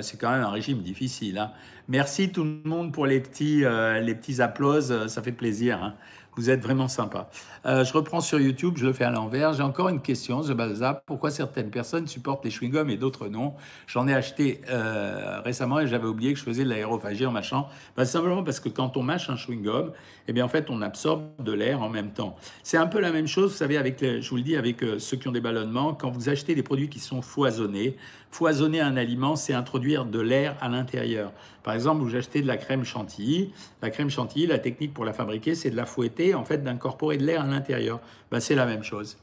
[0.00, 1.48] c'est quand même un régime difficile.
[1.86, 3.62] Merci tout le monde pour les petits,
[4.02, 5.94] les petits ça fait plaisir.
[6.36, 7.30] Vous êtes vraiment sympa.
[7.64, 9.54] Euh, je reprends sur YouTube, je le fais à l'envers.
[9.54, 11.02] J'ai encore une question, The Balza.
[11.06, 13.54] Pourquoi certaines personnes supportent les chewing-gums et d'autres non?
[13.86, 17.68] J'en ai acheté euh, récemment et j'avais oublié que je faisais de l'aérophagie en mâchant.
[17.96, 19.92] Bah, simplement parce que quand on mâche un chewing-gum,
[20.28, 22.36] eh bien, en fait, on absorbe de l'air en même temps.
[22.62, 24.98] C'est un peu la même chose, vous savez, avec, je vous le dis, avec euh,
[24.98, 25.94] ceux qui ont des ballonnements.
[25.94, 27.96] Quand vous achetez des produits qui sont foisonnés,
[28.36, 31.32] foisonner un aliment, c'est introduire de l'air à l'intérieur.
[31.62, 33.50] Par exemple, vous achetez de la crème chantilly.
[33.80, 37.16] La crème chantilly, la technique pour la fabriquer, c'est de la fouetter, en fait, d'incorporer
[37.16, 37.98] de l'air à l'intérieur.
[38.30, 39.16] Ben, c'est la même chose.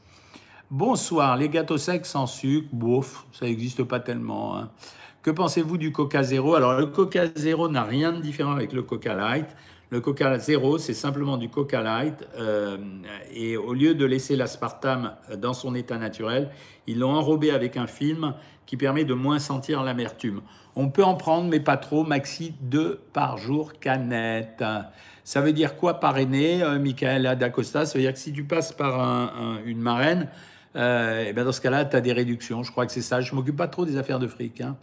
[0.68, 4.56] Bonsoir, les gâteaux secs sans sucre, bouf, ça n'existe pas tellement.
[4.56, 4.70] Hein.
[5.22, 8.82] Que pensez-vous du Coca Zéro Alors, le Coca Zéro n'a rien de différent avec le
[8.82, 9.46] Coca Light.
[9.90, 12.26] Le Coca Zéro, c'est simplement du Coca Light.
[12.36, 12.78] Euh,
[13.32, 16.50] et au lieu de laisser l'aspartame dans son état naturel,
[16.88, 18.34] ils l'ont enrobé avec un film
[18.76, 20.40] permet de moins sentir l'amertume.
[20.76, 24.64] On peut en prendre, mais pas trop, maxi deux par jour canette.
[25.22, 27.86] Ça veut dire quoi parrainer, euh, Michael D'Acosta?
[27.86, 30.28] Ça veut dire que si tu passes par une marraine,
[30.76, 32.62] euh, et ben dans ce cas-là, tu as des réductions.
[32.62, 33.20] Je crois que c'est ça.
[33.20, 34.60] Je ne m'occupe pas trop des affaires de fric.
[34.60, 34.76] Hein.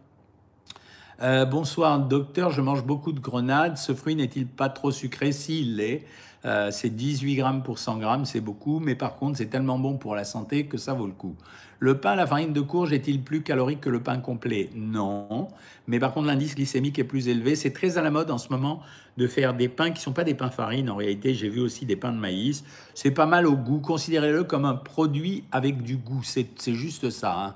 [1.21, 2.49] Euh, bonsoir, docteur.
[2.49, 3.77] Je mange beaucoup de grenades.
[3.77, 5.31] Ce fruit n'est-il pas trop sucré?
[5.31, 6.03] S'il l'est,
[6.45, 9.97] euh, c'est 18 grammes pour 100 grammes, c'est beaucoup, mais par contre, c'est tellement bon
[9.97, 11.36] pour la santé que ça vaut le coup.
[11.77, 14.71] Le pain la farine de courge est-il plus calorique que le pain complet?
[14.75, 15.47] Non.
[15.86, 17.55] Mais par contre, l'indice glycémique est plus élevé.
[17.55, 18.81] C'est très à la mode en ce moment
[19.17, 20.89] de faire des pains qui ne sont pas des pains farine.
[20.89, 22.63] En réalité, j'ai vu aussi des pains de maïs.
[22.95, 23.79] C'est pas mal au goût.
[23.79, 26.23] Considérez-le comme un produit avec du goût.
[26.23, 27.36] C'est juste ça.
[27.39, 27.55] Hein.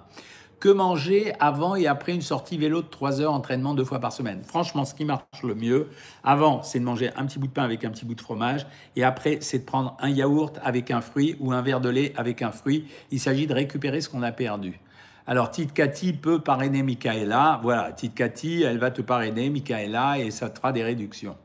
[0.60, 4.14] Que manger avant et après une sortie vélo de 3 heures, entraînement deux fois par
[4.14, 5.90] semaine Franchement, ce qui marche le mieux,
[6.24, 8.66] avant, c'est de manger un petit bout de pain avec un petit bout de fromage.
[8.96, 12.14] Et après, c'est de prendre un yaourt avec un fruit ou un verre de lait
[12.16, 12.86] avec un fruit.
[13.12, 14.80] Il s'agit de récupérer ce qu'on a perdu.
[15.28, 17.60] Alors, Tite Cathy peut parrainer Michaela.
[17.62, 21.36] Voilà, Tite Cathy, elle va te parrainer, Michaela, et ça te fera des réductions.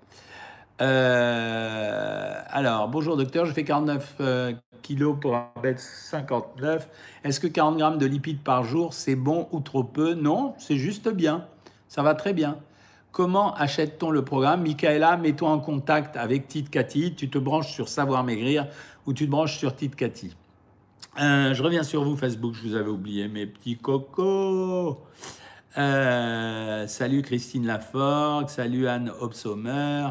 [0.80, 6.88] Euh, alors, bonjour docteur, je fais 49 euh, kilos pour un bête 59.
[7.22, 10.14] Est-ce que 40 grammes de lipides par jour, c'est bon ou trop peu?
[10.14, 11.46] Non, c'est juste bien.
[11.88, 12.58] Ça va très bien.
[13.12, 14.62] Comment achète-t-on le programme?
[14.62, 17.14] Michaela, mets-toi en contact avec Tite Cathy.
[17.14, 18.66] Tu te branches sur Savoir Maigrir
[19.06, 20.34] ou tu te branches sur Tite Cathy.
[21.20, 25.02] Euh, je reviens sur vous, Facebook, je vous avais oublié, mes petits cocos.
[25.74, 30.10] salut Christine Laforgue, salut Anne Hobsommer.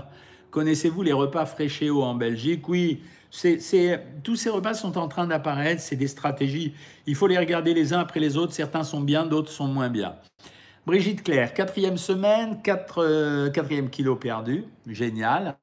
[0.52, 2.68] Connaissez-vous les repas Fréchéo en Belgique?
[2.68, 3.02] Oui,
[4.24, 6.74] tous ces repas sont en train d'apparaître, c'est des stratégies.
[7.06, 8.54] Il faut les regarder les uns après les autres.
[8.54, 10.16] Certains sont bien, d'autres sont moins bien.
[10.88, 12.60] Brigitte Claire, quatrième semaine,
[12.98, 15.58] euh, quatrième kilo perdu, génial.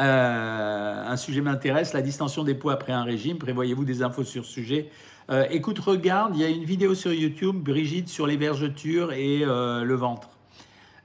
[0.00, 3.36] Euh, un sujet m'intéresse, la distension des poids après un régime.
[3.36, 4.90] Prévoyez-vous des infos sur ce sujet?
[5.30, 9.40] Euh, Écoute, regarde, il y a une vidéo sur YouTube, Brigitte, sur les vergetures et
[9.40, 10.30] le ventre.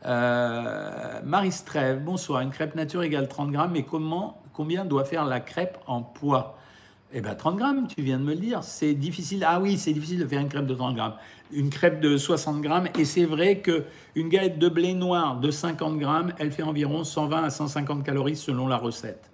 [0.06, 2.42] Euh, Marie Strève, bonsoir.
[2.42, 6.58] Une crêpe nature égale 30 grammes, mais comment, combien doit faire la crêpe en poids?
[7.14, 8.64] Eh bien, 30 grammes, tu viens de me le dire.
[8.64, 9.46] C'est difficile.
[9.48, 11.16] Ah oui, c'est difficile de faire une crêpe de 30 grammes.
[11.52, 15.98] Une crêpe de 60 grammes, et c'est vrai qu'une galette de blé noir de 50
[16.00, 19.30] grammes, elle fait environ 120 à 150 calories selon la recette.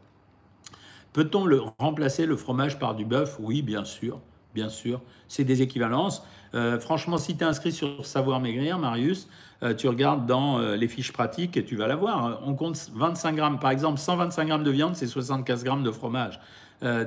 [1.13, 1.47] Peut-on
[1.79, 3.37] remplacer le fromage par du bœuf?
[3.39, 4.19] Oui, bien sûr,
[4.53, 5.01] bien sûr.
[5.27, 6.23] C'est des équivalences.
[6.53, 9.27] Euh, franchement, si tu es inscrit sur Savoir Maigrir, Marius,
[9.63, 12.41] euh, tu regardes dans euh, les fiches pratiques et tu vas la voir.
[12.45, 16.39] On compte 25 grammes, par exemple, 125 grammes de viande, c'est 75 grammes de fromage.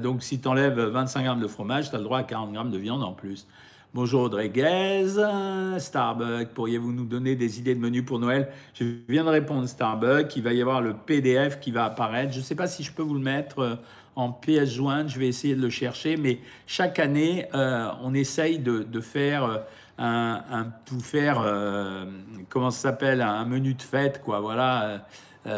[0.03, 2.71] donc si tu enlèves 25 grammes de fromage, tu as le droit à 40 grammes
[2.71, 3.47] de viande en plus.
[3.93, 5.07] Bonjour Rodriguez,
[5.79, 8.49] Starbucks, pourriez-vous nous donner des idées de menus pour Noël?
[8.75, 12.33] Je viens de répondre Starbucks, il va y avoir le PDF qui va apparaître.
[12.33, 13.79] Je ne sais pas si je peux vous le mettre
[14.17, 18.59] en pièce jointe, je vais essayer de le chercher, mais chaque année, euh, on essaye
[18.59, 19.59] de, faire euh,
[19.99, 22.05] un, tout faire, euh,
[22.49, 24.41] comment ça s'appelle, un menu de fête, quoi.
[24.41, 25.07] Voilà,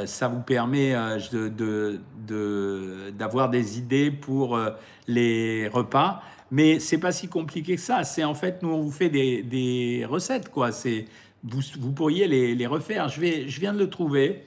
[0.06, 0.94] ça vous permet
[1.32, 2.00] de,
[3.10, 4.58] d'avoir des idées pour
[5.08, 8.04] les repas mais c'est pas si compliqué que ça.
[8.04, 10.70] C'est en fait, nous, on vous fait des, recettes, quoi.
[10.70, 11.06] C'est,
[11.42, 13.08] vous, pourriez les, refaire.
[13.08, 14.44] Je, vais, je viens de le trouver.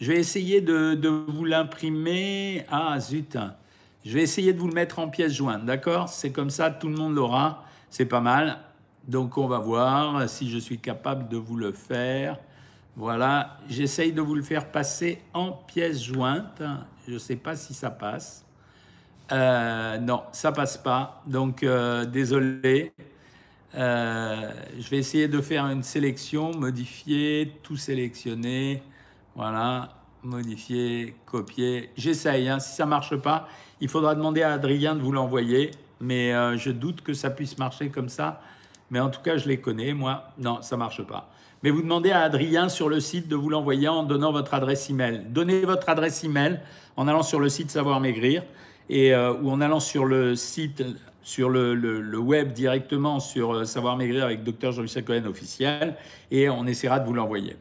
[0.00, 2.64] Je vais essayer de, vous l'imprimer.
[2.70, 3.38] Ah, zut.
[4.04, 6.08] Je vais essayer de vous le mettre en pièce jointe, d'accord?
[6.08, 7.64] C'est comme ça, tout le monde l'aura.
[7.90, 8.58] C'est pas mal.
[9.08, 12.38] Donc, on va voir si je suis capable de vous le faire.
[12.94, 16.62] Voilà, j'essaye de vous le faire passer en pièce jointe.
[17.06, 18.44] Je ne sais pas si ça passe.
[19.32, 21.22] Euh, non, ça passe pas.
[21.26, 22.92] Donc, euh, désolé.
[23.74, 28.82] Euh, je vais essayer de faire une sélection, modifier, tout sélectionner.
[29.36, 29.90] Voilà,
[30.22, 31.90] modifier, copier.
[31.96, 32.48] J'essaye.
[32.48, 32.58] Hein.
[32.58, 33.48] Si ça marche pas,
[33.80, 35.70] il faudra demander à Adrien de vous l'envoyer.
[36.00, 38.40] Mais je doute que ça puisse marcher comme ça.
[38.90, 39.94] Mais en tout cas, je les connais.
[39.94, 41.30] Moi, non, ça marche pas.
[41.62, 44.90] Mais vous demandez à Adrien sur le site de vous l'envoyer en donnant votre adresse
[44.90, 45.22] email.
[45.30, 46.60] Donnez votre adresse email
[46.96, 48.42] en allant sur le site Savoir Maigrir
[48.88, 50.84] et euh, ou en allant sur le site,
[51.22, 55.96] sur le, web directement sur euh, Savoir Maigrir avec Dr Jean-Michel Cohen officiel,
[56.30, 57.56] et on essaiera de vous l'envoyer.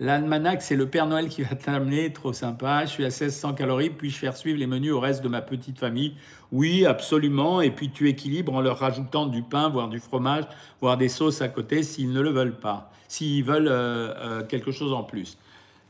[0.00, 2.84] L'almanach, c'est le Père Noël qui va t'amener, trop sympa.
[2.84, 5.42] Je suis à 1600 calories, puis je faire suivre les menus au reste de ma
[5.42, 6.14] petite famille.
[6.52, 7.60] Oui, absolument.
[7.60, 10.44] Et puis tu équilibres en leur rajoutant du pain, voire du fromage,
[10.80, 14.92] voire des sauces à côté s'ils ne le veulent pas, s'ils veulent euh, quelque chose
[14.92, 15.36] en plus.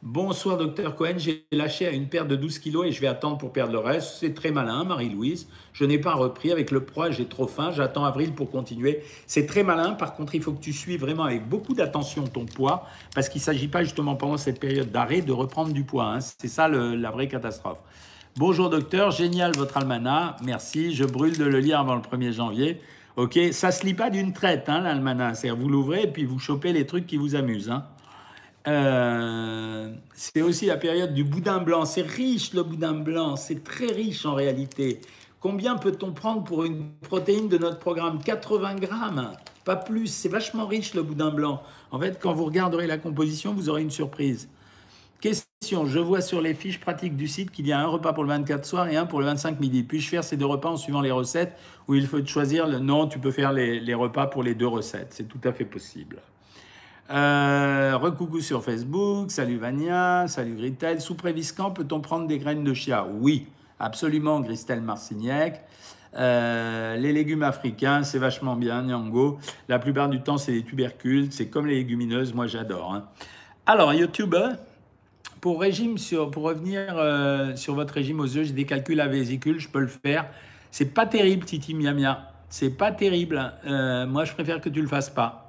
[0.00, 1.14] Bonsoir, docteur Cohen.
[1.16, 3.80] J'ai lâché à une perte de 12 kilos et je vais attendre pour perdre le
[3.80, 4.18] reste.
[4.20, 5.48] C'est très malin, Marie-Louise.
[5.72, 7.72] Je n'ai pas repris avec le poids, j'ai trop faim.
[7.74, 9.02] J'attends avril pour continuer.
[9.26, 9.94] C'est très malin.
[9.94, 13.40] Par contre, il faut que tu suives vraiment avec beaucoup d'attention ton poids parce qu'il
[13.40, 16.04] ne s'agit pas justement pendant cette période d'arrêt de reprendre du poids.
[16.04, 16.20] Hein.
[16.20, 17.80] C'est ça la vraie catastrophe.
[18.36, 19.10] Bonjour, docteur.
[19.10, 20.36] Génial votre almanach.
[20.44, 20.94] Merci.
[20.94, 22.80] Je brûle de le lire avant le 1er janvier.
[23.16, 25.34] Ok, ça se lit pas d'une traite, hein, l'almanach.
[25.34, 27.68] C'est vous l'ouvrez et puis vous chopez les trucs qui vous amusent.
[27.68, 27.84] Hein.
[28.68, 31.84] Euh, c'est aussi la période du boudin blanc.
[31.84, 35.00] C'est riche le boudin blanc, c'est très riche en réalité.
[35.40, 38.18] Combien peut-on prendre pour une protéine de notre programme?
[38.22, 39.32] 80 grammes
[39.68, 40.06] pas plus.
[40.06, 41.62] C'est vachement riche le boudin blanc.
[41.90, 44.48] En fait, quand vous regarderez la composition, vous aurez une surprise.
[45.20, 48.24] Question, je vois sur les fiches pratiques du site qu'il y a un repas pour
[48.24, 49.82] le 24 soir et un pour le 25 midi.
[49.82, 51.54] Puis-je faire ces deux repas en suivant les recettes
[51.86, 52.78] ou il faut choisir le...
[52.78, 56.22] Non, tu peux faire les, repas pour les deux recettes, c'est tout à fait possible.
[57.10, 61.00] Euh, recoucou sur Facebook, salut Vania, salut Gritel.
[61.00, 63.06] Sous Préviscan, peut-on prendre des graines de chia?
[63.06, 63.46] Oui,
[63.80, 65.64] absolument, Christelle Marcignac.
[66.14, 69.38] Euh, les légumes africains, c'est vachement bien, Nyango.
[69.68, 72.92] La plupart du temps, c'est des tubercules, c'est comme les légumineuses, moi j'adore.
[72.92, 73.04] Hein.
[73.64, 74.34] Alors, YouTube,
[75.40, 79.08] pour, régime sur, pour revenir euh, sur votre régime aux œufs, j'ai des calculs à
[79.08, 80.26] vésicule, je peux le faire.
[80.70, 82.32] C'est pas terrible, Titi Miamia.
[82.50, 83.52] C'est pas terrible.
[83.66, 85.47] Euh, moi, je préfère que tu le fasses pas.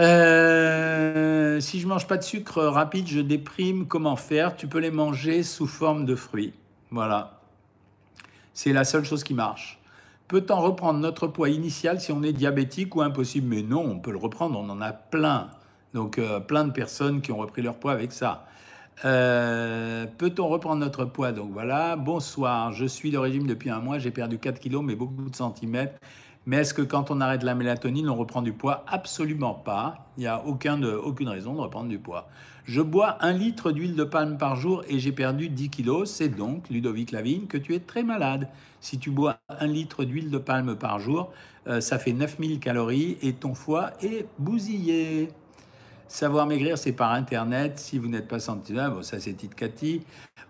[0.00, 3.86] Euh, si je mange pas de sucre rapide, je déprime.
[3.86, 4.56] Comment faire?
[4.56, 6.54] Tu peux les manger sous forme de fruits.
[6.90, 7.40] Voilà.
[8.54, 9.78] C'est la seule chose qui marche.
[10.26, 13.46] Peut-on reprendre notre poids initial si on est diabétique ou impossible?
[13.48, 15.50] Mais non, on peut le reprendre, on en a plein.
[15.92, 18.46] Donc plein de personnes qui ont repris leur poids avec ça.
[19.04, 21.32] Euh, peut-on reprendre notre poids?
[21.32, 24.94] Donc voilà, bonsoir, je suis de régime depuis un mois, j'ai perdu 4 kilos, mais
[24.94, 25.98] beaucoup de centimètres.
[26.46, 28.84] Mais est-ce que quand on arrête la mélatonine, on reprend du poids?
[28.88, 30.10] Absolument pas.
[30.16, 32.28] Il n'y a aucun aucune raison de reprendre du poids.
[32.64, 36.10] Je bois un litre d'huile de palme par jour et j'ai perdu 10 kilos.
[36.10, 38.48] C'est donc, Ludovic Lavigne, que tu es très malade.
[38.80, 41.32] Si tu bois un litre d'huile de palme par jour,
[41.66, 45.28] euh, ça fait 9000 calories et ton foie est bousillé.
[46.10, 47.78] Savoir maigrir, c'est par Internet.
[47.78, 50.02] Si vous n'êtes pas sentinelle, bon, ça c'est Tite Cathy.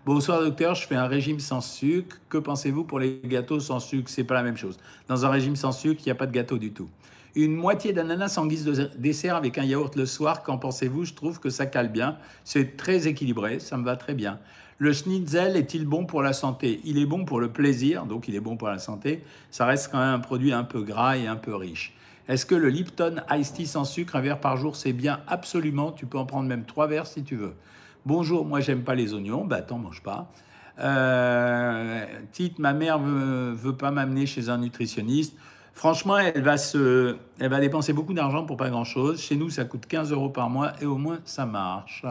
[0.07, 2.17] Bonsoir docteur, je fais un régime sans sucre.
[2.29, 4.09] Que pensez-vous pour les gâteaux sans sucre?
[4.09, 4.79] C'est pas la même chose.
[5.07, 6.89] Dans un régime sans sucre, il n'y a pas de gâteau du tout.
[7.35, 11.05] Une moitié d'ananas en guise de dessert avec un yaourt le soir, qu'en pensez-vous?
[11.05, 12.17] Je trouve que ça cale bien.
[12.43, 14.39] C'est très équilibré, ça me va très bien.
[14.79, 16.81] Le schnitzel est-il bon pour la santé?
[16.85, 19.23] Il est bon pour le plaisir, donc il est bon pour la santé.
[19.51, 21.93] Ça reste quand même un produit un peu gras et un peu riche.
[22.27, 25.21] Est-ce que le Lipton Ice Tea sans sucre, un verre par jour, c'est bien?
[25.27, 25.91] Absolument.
[25.91, 27.53] Tu peux en prendre même trois verres si tu veux.
[28.05, 29.45] Bonjour, moi j'aime pas les oignons.
[29.45, 30.31] Bah t'en manges pas.
[30.79, 35.35] Euh, Tite, ma mère veut, veut pas m'amener chez un nutritionniste.
[35.73, 39.21] Franchement, elle va, se, elle va dépenser beaucoup d'argent pour pas grand-chose.
[39.21, 42.05] Chez nous, ça coûte 15 euros par mois et au moins, ça marche.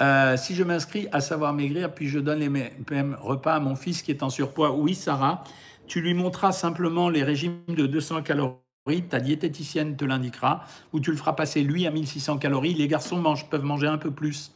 [0.00, 3.74] Euh, si je m'inscris à savoir maigrir, puis je donne les mêmes repas à mon
[3.74, 5.44] fils qui est en surpoids, oui, Sarah,
[5.86, 8.67] tu lui montreras simplement les régimes de 200 calories
[9.08, 12.74] ta diététicienne te l'indiquera, ou tu le feras passer lui à 1600 calories.
[12.74, 14.52] Les garçons mangent, peuvent manger un peu plus.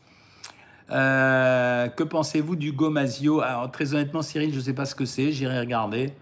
[0.90, 5.04] Euh, que pensez-vous du gomasio Alors, très honnêtement, Cyril, je ne sais pas ce que
[5.04, 6.12] c'est, j'irai regarder.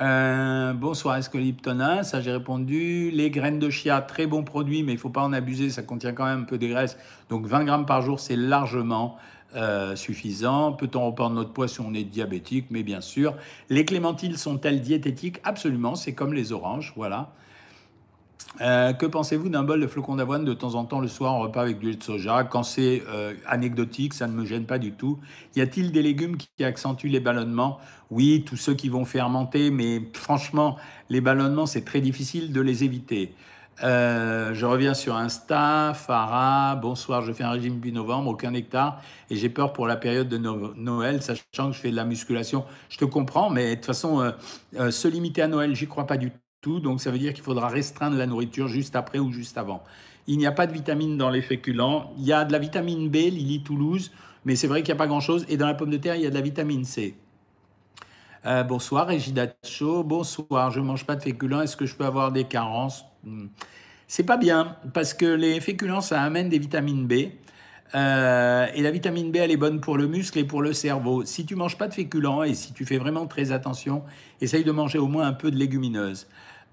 [0.00, 3.10] Euh, bonsoir, est-ce que Lipton Ça, j'ai répondu.
[3.12, 5.82] Les graines de chia, très bon produit, mais il ne faut pas en abuser, ça
[5.82, 6.98] contient quand même un peu de graisse.
[7.28, 9.16] Donc 20 grammes par jour, c'est largement
[9.54, 10.72] euh, suffisant.
[10.72, 12.66] Peut-on reprendre notre poids si on est diabétique?
[12.70, 13.34] Mais bien sûr.
[13.68, 15.40] Les clémentines sont-elles diététiques?
[15.44, 17.32] Absolument, c'est comme les oranges, voilà.
[18.60, 21.40] Euh, que pensez-vous d'un bol de flocons d'avoine de temps en temps le soir en
[21.40, 22.44] repas avec du lait de soja?
[22.44, 25.18] Quand c'est euh, anecdotique, ça ne me gêne pas du tout.
[25.56, 27.78] Y a-t-il des légumes qui accentuent les ballonnements?
[28.10, 30.76] Oui, tous ceux qui vont fermenter, mais franchement,
[31.08, 33.34] les ballonnements, c'est très difficile de les éviter.
[33.82, 39.02] Euh, je reviens sur Insta, Farah, bonsoir, je fais un régime depuis novembre, aucun nectar,
[39.30, 42.64] et j'ai peur pour la période de Noël, sachant que je fais de la musculation.
[42.88, 44.30] Je te comprends, mais de toute façon, euh,
[44.78, 47.42] euh, se limiter à Noël, j'y crois pas du tout, donc ça veut dire qu'il
[47.42, 49.82] faudra restreindre la nourriture juste après ou juste avant.
[50.28, 53.08] Il n'y a pas de vitamine dans les féculents, il y a de la vitamine
[53.08, 54.12] B, Lily Toulouse,
[54.44, 56.22] mais c'est vrai qu'il n'y a pas grand-chose, et dans la pomme de terre, il
[56.22, 57.16] y a de la vitamine C.
[58.44, 60.04] bonsoir, Régida Chaud.
[60.04, 61.62] Bonsoir, je ne mange pas de féculents.
[61.62, 63.04] Est-ce que je peux avoir des carences?
[63.24, 63.46] Hmm.
[64.06, 67.30] C'est pas bien parce que les féculents, ça amène des vitamines B.
[67.94, 71.24] Euh, et la vitamine B, elle est bonne pour le muscle et pour le cerveau.
[71.24, 74.02] Si tu manges pas de féculents et si tu fais vraiment très attention,
[74.40, 76.26] essaye de manger au moins un peu de légumineuses.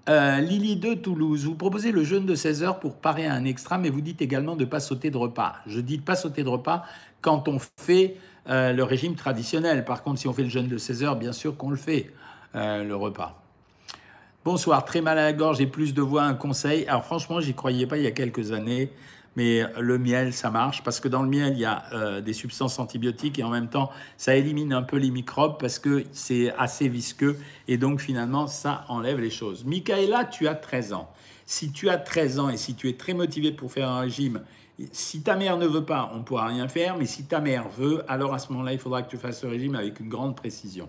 [0.08, 3.44] Euh, Lily de Toulouse, vous proposez le jeûne de 16 heures pour parer à un
[3.44, 5.54] extra, mais vous dites également de ne pas sauter de repas.
[5.66, 6.84] Je dis de pas sauter de repas
[7.20, 8.16] quand on fait
[8.48, 9.84] euh, le régime traditionnel.
[9.84, 12.10] Par contre, si on fait le jeûne de 16 heures, bien sûr qu'on le fait,
[12.54, 13.42] le repas.
[14.44, 16.84] Bonsoir, très mal à la gorge et plus de voix, un conseil.
[16.88, 18.90] Alors franchement, j'y croyais pas il y a quelques années,
[19.36, 22.32] mais le miel, ça marche parce que dans le miel, il y a euh, des
[22.32, 26.52] substances antibiotiques et en même temps, ça élimine un peu les microbes parce que c'est
[26.58, 27.38] assez visqueux
[27.68, 29.64] et donc finalement, ça enlève les choses.
[29.64, 31.10] Michaela, tu as 13 ans.
[31.46, 34.42] Si tu as 13 ans et si tu es très motivé pour faire un régime,
[34.92, 37.68] si ta mère ne veut pas, on ne pourra rien faire, mais si ta mère
[37.68, 40.34] veut, alors à ce moment-là, il faudra que tu fasses ce régime avec une grande
[40.34, 40.88] précision.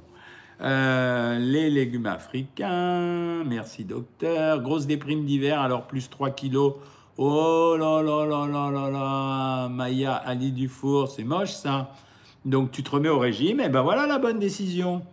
[0.61, 4.61] Euh, les légumes africains, merci docteur.
[4.61, 6.75] Grosse déprime d'hiver, alors plus 3 kilos.
[7.17, 11.91] Oh là là là là là là, Maya Ali Dufour, c'est moche ça.
[12.45, 15.03] Donc tu te remets au régime, et ben voilà la bonne décision.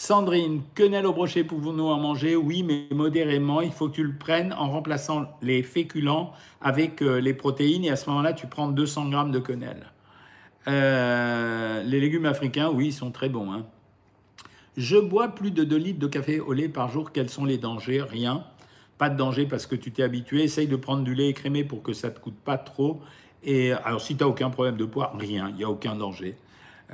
[0.00, 2.36] Sandrine, quenelle au brochet, pouvons-nous en manger?
[2.36, 3.60] Oui, mais modérément.
[3.62, 7.84] Il faut que tu le prennes en remplaçant les féculents avec euh, les protéines.
[7.84, 9.90] Et à ce moment-là, tu prends 200 grammes de quenelle.
[10.68, 13.52] Euh, les légumes africains, oui, ils sont très bons.
[13.52, 13.66] Hein.
[14.76, 17.10] Je bois plus de 2 litres de café au lait par jour.
[17.10, 18.00] Quels sont les dangers?
[18.00, 18.44] Rien.
[18.98, 20.44] Pas de danger parce que tu t'es habitué.
[20.44, 23.00] Essaye de prendre du lait écrémé pour que ça ne te coûte pas trop.
[23.42, 25.48] Et alors, si tu n'as aucun problème de poids, rien.
[25.48, 26.36] Il n'y a aucun danger.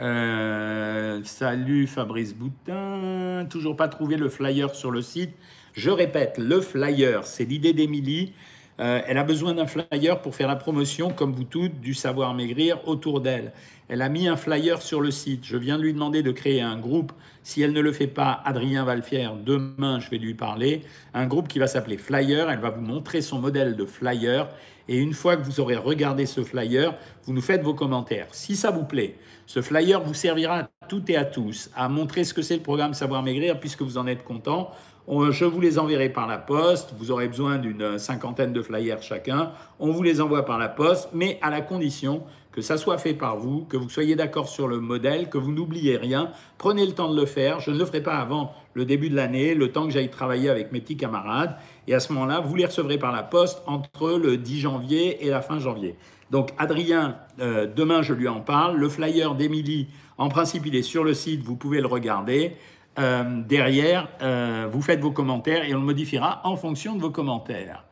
[0.01, 5.30] Euh, salut Fabrice Boutin, toujours pas trouvé le flyer sur le site.
[5.72, 8.32] Je répète, le flyer, c'est l'idée d'Émilie.
[8.81, 12.35] Euh, elle a besoin d'un flyer pour faire la promotion, comme vous toutes, du savoir
[12.35, 13.53] maigrir autour d'elle.
[13.89, 15.45] Elle a mis un flyer sur le site.
[15.45, 17.12] Je viens de lui demander de créer un groupe.
[17.43, 19.37] Si elle ne le fait pas, Adrien va le faire.
[19.37, 20.83] Demain, je vais lui parler.
[21.12, 22.51] Un groupe qui va s'appeler Flyer.
[22.51, 24.49] Elle va vous montrer son modèle de flyer.
[24.89, 26.95] Et une fois que vous aurez regardé ce flyer,
[27.25, 28.27] vous nous faites vos commentaires.
[28.33, 29.16] Si ça vous plaît,
[29.47, 32.62] ce flyer vous servira à toutes et à tous à montrer ce que c'est le
[32.62, 34.70] programme Savoir Maigrir, puisque vous en êtes content.
[35.07, 36.94] Je vous les enverrai par la poste.
[36.98, 39.52] Vous aurez besoin d'une cinquantaine de flyers chacun.
[39.78, 43.14] On vous les envoie par la poste, mais à la condition que ça soit fait
[43.14, 46.30] par vous, que vous soyez d'accord sur le modèle, que vous n'oubliez rien.
[46.57, 47.59] Prenez le temps de le faire.
[47.59, 50.48] Je ne le ferai pas avant le début de l'année, le temps que j'aille travailler
[50.48, 51.57] avec mes petits camarades.
[51.88, 55.30] Et à ce moment-là, vous les recevrez par la poste entre le 10 janvier et
[55.30, 55.96] la fin janvier.
[56.30, 58.76] Donc Adrien, euh, demain je lui en parle.
[58.76, 62.57] Le flyer d'Emilie, en principe, il est sur le site, vous pouvez le regarder.
[62.99, 67.11] Euh, derrière, euh, vous faites vos commentaires et on le modifiera en fonction de vos
[67.11, 67.84] commentaires.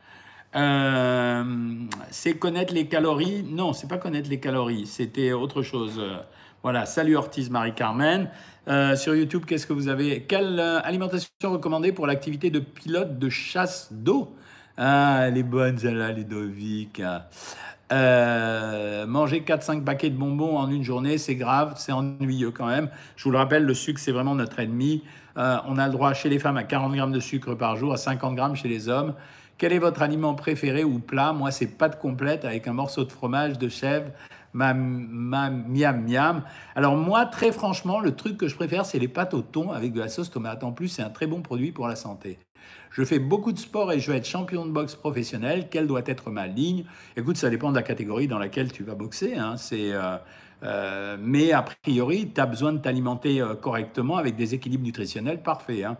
[0.55, 1.44] Euh,
[2.11, 3.42] c'est connaître les calories.
[3.42, 4.86] Non, c'est pas connaître les calories.
[4.86, 6.00] C'était autre chose.
[6.62, 6.86] Voilà.
[6.86, 8.28] Salut Ortiz Marie-Carmen.
[8.94, 10.22] Sur YouTube, qu'est-ce que vous avez?
[10.22, 14.36] Quelle alimentation recommandée pour l'activité de pilote de chasse d'eau?
[14.76, 17.03] Ah, elle est bonne celle-là, Ludovic.
[17.91, 22.89] Euh, manger 4-5 paquets de bonbons en une journée, c'est grave, c'est ennuyeux quand même.
[23.16, 25.03] Je vous le rappelle, le sucre, c'est vraiment notre ennemi.
[25.37, 27.97] on a le droit chez les femmes à 40 grammes de sucre par jour, à
[27.97, 29.14] 50 grammes chez les hommes.
[29.59, 31.33] Quel est votre aliment préféré ou plat?
[31.33, 34.11] Moi, c'est pâte complète avec un morceau de fromage, de chèvre,
[34.53, 36.43] ma, miam miam.
[36.74, 39.93] Alors moi, très franchement, le truc que je préfère, c'est les pâtes au thon avec
[39.93, 40.64] de la sauce tomate.
[40.64, 42.39] En plus, c'est un très bon produit pour la santé.
[42.93, 45.68] Je fais beaucoup de sport et je veux être champion de boxe professionnel.
[45.70, 46.84] Quelle doit être ma ligne?
[47.16, 49.34] Écoute, ça dépend de la catégorie dans laquelle tu vas boxer.
[49.34, 49.57] Hein.
[49.57, 50.18] C'est euh,
[50.62, 55.43] euh, mais a priori, tu as besoin de t'alimenter euh, correctement avec des équilibres nutritionnels
[55.43, 55.84] parfaits.
[55.84, 55.97] Hein.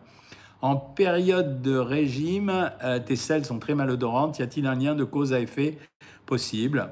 [0.61, 2.71] En période de régime,
[3.07, 4.39] tes selles sont très malodorantes.
[4.39, 5.79] Y a-t-il un lien de cause à effet?
[6.25, 6.89] Possible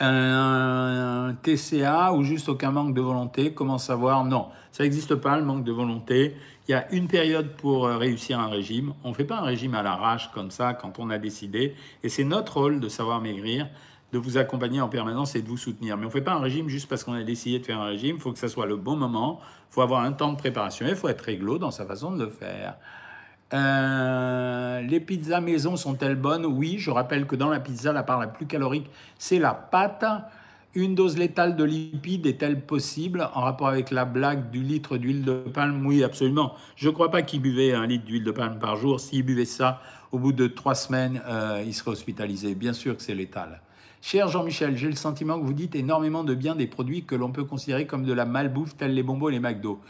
[0.00, 3.52] un TCA ou juste aucun manque de volonté?
[3.52, 4.24] Comment savoir?
[4.24, 6.36] Non, ça n'existe pas le manque de volonté.
[6.68, 8.92] Il y a une période pour euh, réussir un régime.
[9.02, 11.74] On ne fait pas un régime à l'arrache comme ça quand on a décidé.
[12.02, 13.68] Et c'est notre rôle de savoir maigrir
[14.12, 15.96] de vous accompagner en permanence et de vous soutenir.
[15.96, 17.86] Mais on ne fait pas un régime juste parce qu'on a décidé de faire un
[17.86, 18.16] régime.
[18.16, 19.40] Il faut que ça soit le bon moment.
[19.70, 20.86] Il faut avoir un temps de préparation.
[20.86, 22.76] Il faut être réglo dans sa façon de le faire.
[23.54, 26.44] Euh, les pizzas maison sont-elles bonnes?
[26.44, 30.04] Oui, je rappelle que dans la pizza, la part la plus calorique, c'est la pâte.
[30.74, 35.24] Une dose létale de lipides est-elle possible en rapport avec la blague du litre d'huile
[35.24, 35.86] de palme?
[35.86, 36.54] Oui, absolument.
[36.76, 39.00] Je ne crois pas qu'il buvait un litre d'huile de palme par jour.
[39.00, 39.80] S'il buvait ça,
[40.12, 42.54] au bout de trois semaines, euh, il serait hospitalisé.
[42.54, 43.62] Bien sûr que c'est létal.
[44.02, 47.32] Cher Jean-Michel, j'ai le sentiment que vous dites énormément de bien des produits que l'on
[47.32, 49.80] peut considérer comme de la malbouffe, tels les bonbons et les McDo.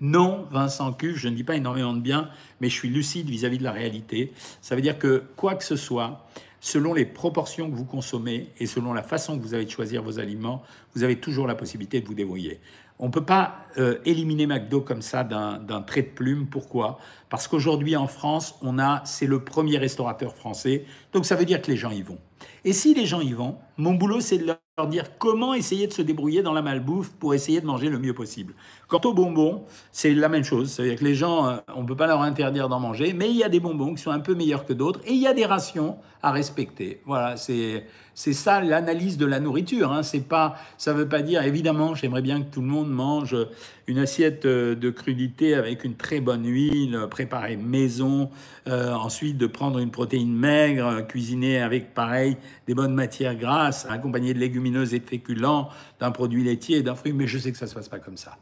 [0.00, 2.28] Non, Vincent Cuve, je ne dis pas énormément de bien,
[2.60, 4.32] mais je suis lucide vis-à-vis de la réalité.
[4.60, 6.24] Ça veut dire que quoi que ce soit,
[6.60, 10.02] selon les proportions que vous consommez et selon la façon que vous avez de choisir
[10.02, 10.62] vos aliments,
[10.94, 12.60] vous avez toujours la possibilité de vous débrouiller.
[13.00, 16.46] On ne peut pas euh, éliminer McDo comme ça d'un trait de plume.
[16.46, 16.98] Pourquoi?
[17.28, 21.62] Parce qu'aujourd'hui en France, on a, c'est le premier restaurateur français, donc ça veut dire
[21.62, 22.18] que les gens y vont.
[22.64, 25.92] Et si les gens y vont, mon boulot, c'est de leur dire comment essayer de
[25.92, 28.54] se débrouiller dans la malbouffe pour essayer de manger le mieux possible.
[28.88, 30.70] Quant aux bonbons, c'est la même chose.
[30.70, 33.36] C'est-à-dire que les gens, euh, on ne peut pas leur interdire d'en manger, mais il
[33.36, 35.34] y a des bonbons qui sont un peu meilleurs que d'autres et il y a
[35.34, 37.02] des rations à respecter.
[37.04, 37.84] Voilà, c'est
[38.14, 39.92] ça l'analyse de la nourriture.
[39.92, 40.00] Hein.
[40.26, 43.36] Pas, ça veut pas dire évidemment, j'aimerais bien que tout le monde mange
[43.88, 48.30] une assiette euh, de crudité avec une très bonne huile euh, préparée maison.
[48.70, 52.36] Ensuite, de prendre une protéine maigre cuisinée avec pareil
[52.66, 55.70] des bonnes matières grasses, accompagnée de légumineuses et de féculents,
[56.00, 57.14] d'un produit laitier et d'un fruit.
[57.14, 58.36] Mais je sais que ça ne se passe pas comme ça.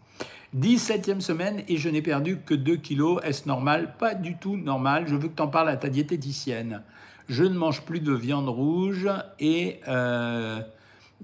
[0.58, 3.20] 17e semaine et je n'ai perdu que 2 kilos.
[3.24, 3.94] Est-ce normal?
[3.98, 5.04] Pas du tout normal.
[5.06, 6.82] Je veux que tu en parles à ta diététicienne
[7.28, 10.60] je ne mange plus de viande rouge et euh,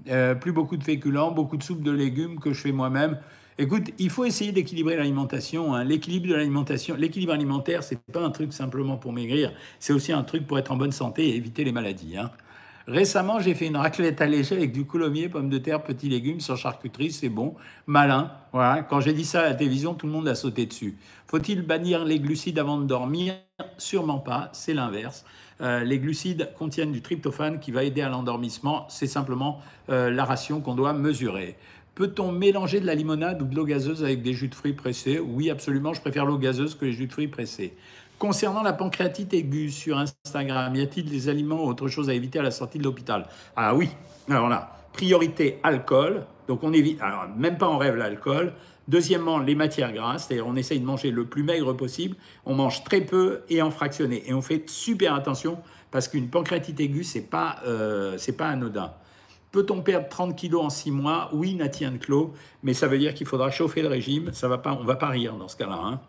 [0.09, 3.19] euh, plus beaucoup de féculents, beaucoup de soupe de légumes que je fais moi-même.
[3.57, 5.75] Écoute, il faut essayer d'équilibrer l'alimentation.
[5.75, 5.83] Hein.
[5.83, 10.23] L'équilibre de l'alimentation, l'équilibre alimentaire, c'est pas un truc simplement pour maigrir, c'est aussi un
[10.23, 12.17] truc pour être en bonne santé et éviter les maladies.
[12.17, 12.31] Hein.
[12.87, 16.57] Récemment, j'ai fait une raclette allégée avec du coulommiers, pommes de terre, petits légumes sans
[16.57, 17.55] charcuterie, c'est bon,
[17.87, 18.31] malin.
[18.89, 20.97] Quand j'ai dit ça à la télévision, tout le monde a sauté dessus.
[21.27, 23.35] Faut-il bannir les glucides avant de dormir?
[23.77, 25.23] Sûrement pas, c'est l'inverse.
[25.61, 28.85] Euh, les glucides contiennent du tryptophane qui va aider à l'endormissement.
[28.89, 31.55] C'est simplement euh, la ration qu'on doit mesurer.
[31.95, 35.19] Peut-on mélanger de la limonade ou de l'eau gazeuse avec des jus de fruits pressés?
[35.19, 35.93] Oui, absolument.
[35.93, 37.75] Je préfère l'eau gazeuse que les jus de fruits pressés.
[38.23, 42.39] Concernant la pancréatite aiguë sur Instagram, y a-t-il des aliments ou autre chose à éviter
[42.39, 43.27] à la sortie de l'hôpital?
[43.57, 43.89] Ah oui,
[44.29, 48.53] alors là, priorité alcool, donc on évite, alors même pas en rêve l'alcool.
[48.87, 52.15] Deuxièmement, les matières grasses, c'est-à-dire on essaye de manger le plus maigre possible,
[52.45, 54.23] on mange très peu et en fractionné.
[54.25, 55.57] Et on fait super attention
[55.91, 58.93] parce qu'une pancréatite aiguë, c'est pas, euh, pas anodin.
[59.51, 61.29] Peut-on perdre 30 kilos en 6 mois?
[61.33, 64.31] Oui, Nathan Clos, mais ça veut dire qu'il faudra chauffer le régime.
[64.31, 65.77] Ça va pas, on va pas rire dans ce cas-là.
[65.83, 65.99] Hein.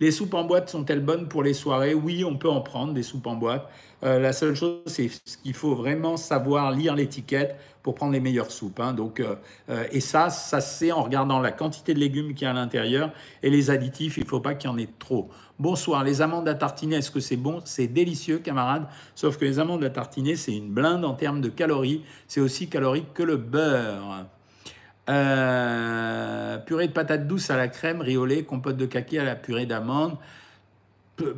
[0.00, 1.94] Les soupes en boîte sont-elles bonnes pour les soirées?
[1.94, 3.68] Oui, on peut en prendre des soupes en boîte.
[4.02, 5.08] Euh, la seule chose, c'est
[5.42, 8.80] qu'il faut vraiment savoir lire l'étiquette pour prendre les meilleures soupes.
[8.80, 8.94] Hein.
[8.94, 9.36] Donc, euh,
[9.68, 12.54] euh, et ça, ça c'est en regardant la quantité de légumes qu'il y a à
[12.54, 13.12] l'intérieur
[13.44, 14.16] et les additifs.
[14.16, 15.30] Il ne faut pas qu'il y en ait trop.
[15.60, 17.60] Bonsoir, les amandes à tartiner, est-ce que c'est bon?
[17.64, 18.88] C'est délicieux, camarades.
[19.14, 22.02] Sauf que les amandes à tartiner, c'est une blinde en termes de calories.
[22.26, 24.26] C'est aussi calorique que le beurre.
[25.10, 29.66] Euh, purée de patates douces à la crème, riolée, compote de kaki à la purée
[29.66, 30.16] d'amande.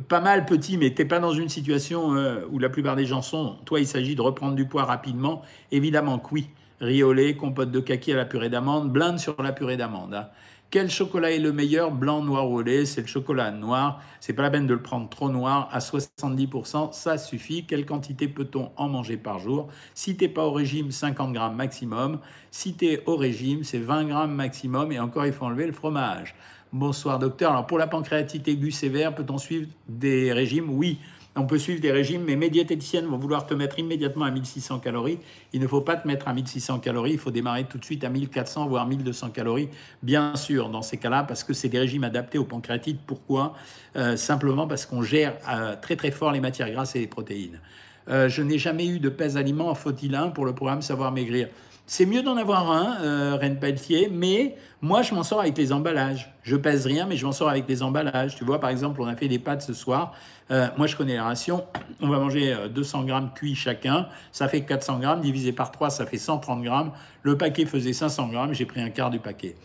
[0.07, 3.21] Pas mal petit, mais t'es pas dans une situation euh, où la plupart des gens
[3.21, 3.57] sont.
[3.65, 5.41] Toi, il s'agit de reprendre du poids rapidement.
[5.71, 6.49] Évidemment que oui.
[6.79, 10.13] Riolé, compote de kaki à la purée d'amande, blinde sur la purée d'amande.
[10.13, 10.27] Hein.
[10.75, 14.01] Quel chocolat est le meilleur Blanc, noir ou lait C'est le chocolat noir.
[14.19, 15.69] C'est pas la peine de le prendre trop noir.
[15.71, 17.65] À 70%, ça suffit.
[17.65, 19.69] Quelle quantité peut-on en manger par jour?
[19.93, 22.19] Si t'es pas au régime, 50 grammes maximum.
[22.51, 24.91] Si tu es au régime, c'est 20 grammes maximum.
[24.91, 26.35] Et encore, il faut enlever le fromage.
[26.73, 27.51] Bonsoir docteur.
[27.51, 30.69] Alors pour la pancréatite aiguë sévère, peut-on suivre des régimes?
[30.69, 30.99] Oui.
[31.37, 34.79] On peut suivre des régimes, mais mes diététiciennes vont vouloir te mettre immédiatement à 1600
[34.79, 35.19] calories.
[35.51, 38.05] Il ne faut pas te mettre à 1600 calories, il faut démarrer tout de suite
[38.05, 39.67] à 1400 voire 1200 calories,
[40.01, 43.01] bien sûr, dans ces cas-là, parce que c'est des régimes adaptés aux pancréatites.
[43.05, 43.53] Pourquoi?
[43.97, 47.59] Euh, Simplement parce qu'on gère euh, très très fort les matières grasses et les protéines.
[48.07, 51.49] Euh, je n'ai jamais eu de pèse aliment, faut-il pour le programme Savoir Maigrir?
[51.87, 55.71] C'est mieux d'en avoir un, euh, Reine Pelletier, mais moi, je m'en sors avec les
[55.71, 56.33] emballages.
[56.41, 58.35] Je pèse rien, mais je m'en sors avec les emballages.
[58.35, 60.13] Tu vois, par exemple, on a fait des pâtes ce soir.
[60.49, 61.63] Euh, moi, je connais les rations.
[62.01, 64.07] On va manger 200 euh, grammes cuits chacun.
[64.31, 65.21] Ça fait 400 grammes.
[65.21, 66.91] Divisé par 3, ça fait 130 grammes.
[67.21, 68.53] Le paquet faisait 500 grammes.
[68.53, 69.55] J'ai pris un quart du paquet.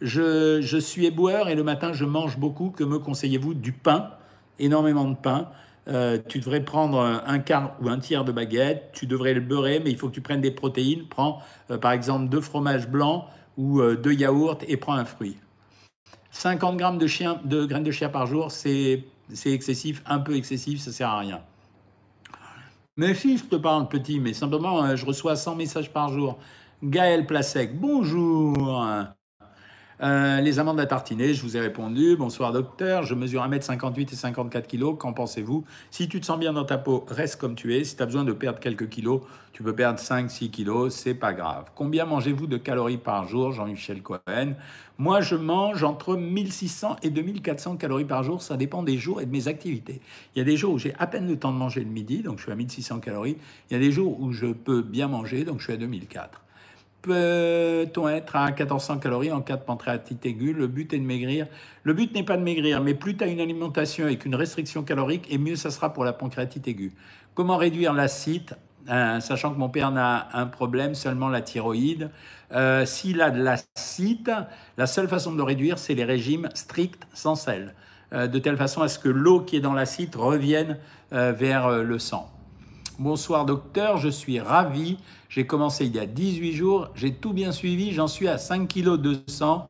[0.00, 2.70] Je, je suis éboueur et le matin, je mange beaucoup.
[2.70, 3.54] Que me conseillez-vous?
[3.54, 4.10] Du pain,
[4.58, 5.48] énormément de pain.
[5.88, 9.80] Euh, tu devrais prendre un quart ou un tiers de baguette, tu devrais le beurrer,
[9.80, 11.06] mais il faut que tu prennes des protéines.
[11.08, 13.24] Prends euh, par exemple deux fromages blancs
[13.56, 15.36] ou euh, deux yaourts et prends un fruit.
[16.32, 19.04] 50 grammes de, chien, de graines de chia par jour, c'est
[19.44, 21.40] excessif, un peu excessif, ça sert à rien.
[22.96, 26.38] Mais si je te parle petit, mais simplement, je reçois 100 messages par jour.
[26.82, 28.84] Gaël Plasek, bonjour.
[30.02, 32.16] Euh, les amandes à tartiner, je vous ai répondu.
[32.16, 34.96] Bonsoir docteur, je mesure 1m58 et 54 kg.
[34.96, 35.64] Qu'en pensez-vous?
[35.90, 37.84] Si tu te sens bien dans ta peau, reste comme tu es.
[37.84, 39.20] Si tu as besoin de perdre quelques kilos,
[39.52, 41.66] tu peux perdre 5-6 kilos, c'est pas grave.
[41.74, 44.54] Combien mangez-vous de calories par jour, Jean-Michel Cohen?
[44.96, 48.40] Moi, je mange entre 1600 et 2400 calories par jour.
[48.40, 50.00] Ça dépend des jours et de mes activités.
[50.34, 52.22] Il y a des jours où j'ai à peine le temps de manger le midi,
[52.22, 53.36] donc je suis à 1600 calories.
[53.70, 56.40] Il y a des jours où je peux bien manger, donc je suis à 2004.
[57.02, 60.52] Peut-on être à 1400 calories en cas de pancréatite aiguë?
[60.52, 61.46] Le but est de maigrir.
[61.82, 64.82] Le but n'est pas de maigrir, mais plus tu as une alimentation avec une restriction
[64.82, 66.92] calorique, et mieux ça sera pour la pancréatite aiguë.
[67.34, 68.50] Comment réduire l'acide
[68.90, 72.10] euh, Sachant que mon père n'a un problème, seulement la thyroïde.
[72.52, 74.36] Euh, s'il a de l'acide,
[74.76, 77.74] la seule façon de le réduire, c'est les régimes stricts sans sel,
[78.12, 80.76] euh, de telle façon à ce que l'eau qui est dans l'acide revienne
[81.12, 82.30] vers le sang.
[83.00, 84.98] Bonsoir docteur, je suis ravi.
[85.30, 88.68] J'ai commencé il y a 18 jours, j'ai tout bien suivi, j'en suis à 5
[88.68, 89.66] kg 200.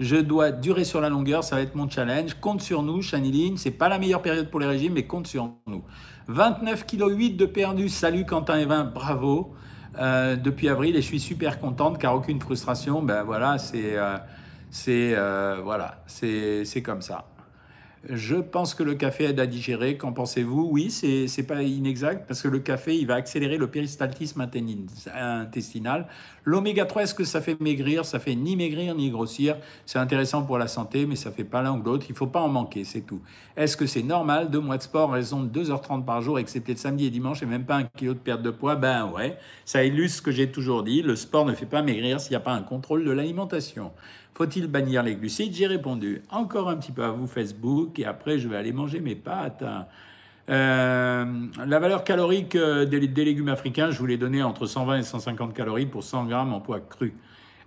[0.00, 2.34] Je dois durer sur la longueur, ça va être mon challenge.
[2.42, 3.56] Compte sur nous, Chaniline.
[3.56, 5.82] C'est pas la meilleure période pour les régimes, mais compte sur nous.
[6.26, 7.88] 29 kg 8 de perdu.
[7.88, 9.54] Salut Quentin Evin, bravo.
[9.98, 13.00] Euh, depuis avril et je suis super contente car aucune frustration.
[13.00, 14.18] Ben voilà, c'est euh,
[14.88, 17.24] euh, voilà, c'est comme ça.
[18.08, 19.96] Je pense que le café aide à digérer.
[19.96, 20.68] Qu'en pensez-vous?
[20.70, 24.48] Oui, c'est pas inexact parce que le café, il va accélérer le péristaltisme
[25.14, 26.06] intestinal.
[26.44, 28.04] L'oméga 3, est-ce que ça fait maigrir?
[28.04, 29.56] Ça fait ni maigrir ni grossir.
[29.84, 32.06] C'est intéressant pour la santé, mais ça fait pas l'un ou l'autre.
[32.08, 33.20] Il faut pas en manquer, c'est tout.
[33.56, 34.50] Est-ce que c'est normal?
[34.50, 37.46] Deux mois de sport, raison de 2h30 par jour, excepté le samedi et dimanche, et
[37.46, 40.50] même pas un kilo de perte de poids Ben ouais, ça illustre ce que j'ai
[40.50, 41.02] toujours dit.
[41.02, 43.90] Le sport ne fait pas maigrir s'il n'y a pas un contrôle de l'alimentation.
[44.38, 45.52] Faut-il bannir les glucides?
[45.52, 49.00] J'ai répondu encore un petit peu à vous Facebook et après je vais aller manger
[49.00, 49.64] mes pâtes.
[50.46, 51.24] la
[51.56, 55.86] valeur calorique des, des, légumes africains, je vous l'ai donné entre 120 et 150 calories
[55.86, 57.14] pour 100 grammes en poids cru.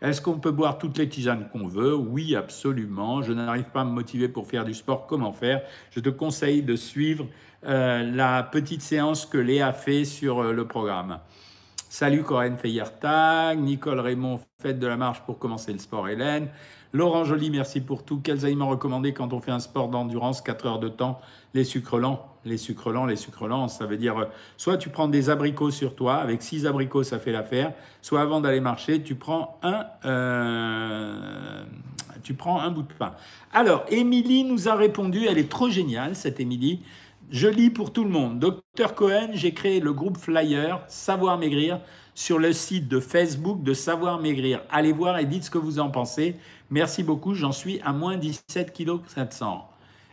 [0.01, 1.93] Est-ce qu'on peut boire toutes les tisanes qu'on veut?
[1.93, 3.22] Oui, absolument.
[3.22, 5.07] Je n'arrive pas à me motiver pour faire du sport.
[5.07, 5.63] Comment faire?
[5.91, 7.28] Je te conseille de suivre
[7.65, 11.19] euh, la petite séance que Léa fait sur euh, le programme.
[11.93, 16.47] Salut Corinne Feyertag, Nicole Raymond, faites de la marche pour commencer le sport Hélène.
[16.93, 18.21] Laurent Joly, merci pour tout.
[18.21, 21.19] Quels aliments recommander quand on fait un sport d'endurance, 4 heures de temps
[21.53, 22.29] Les sucres lents.
[22.45, 24.25] Les sucres lents, les sucres lents, ça veut dire euh,
[24.55, 28.39] soit tu prends des abricots sur toi, avec 6 abricots ça fait l'affaire, soit avant
[28.39, 31.63] d'aller marcher, tu prends un, euh,
[32.23, 33.15] tu prends un bout de pain.
[33.51, 36.83] Alors, Émilie nous a répondu, elle est trop géniale cette Émilie.
[37.32, 38.39] Je lis pour tout le monde.
[38.39, 41.79] Docteur Cohen, j'ai créé le groupe Flyer Savoir Maigrir
[42.13, 44.61] sur le site de Facebook de Savoir Maigrir.
[44.69, 46.36] Allez voir et dites ce que vous en pensez.
[46.71, 49.65] Merci beaucoup, j'en suis à moins 17 kg 700.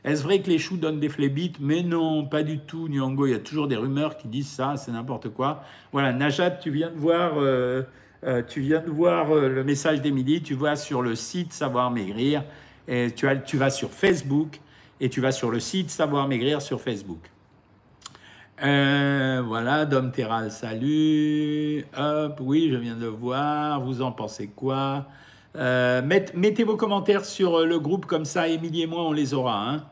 [0.04, 3.26] Est-ce vrai que les choux donnent des phlébites Mais non, pas du tout, Nyongo.
[3.26, 5.64] Il y a toujours des rumeurs qui disent ça, c'est n'importe quoi.
[5.90, 7.82] Voilà, Najat, tu viens de voir, euh,
[8.22, 10.40] euh, tu viens de voir euh, le message d'Émilie.
[10.40, 12.44] Tu vois sur le site Savoir Maigrir.
[12.86, 14.60] Et tu vas sur Facebook
[15.00, 17.30] et tu vas sur le site Savoir Maigrir sur Facebook.
[18.60, 21.84] voilà, Dom Terral, salut.
[21.96, 23.80] Hop, oui, je viens de voir.
[23.80, 25.06] Vous en pensez quoi?
[25.56, 29.34] Euh, mettez vos commentaires sur euh, le groupe, comme ça, Émilie et moi, on les
[29.34, 29.68] aura.
[29.68, 29.84] Hein.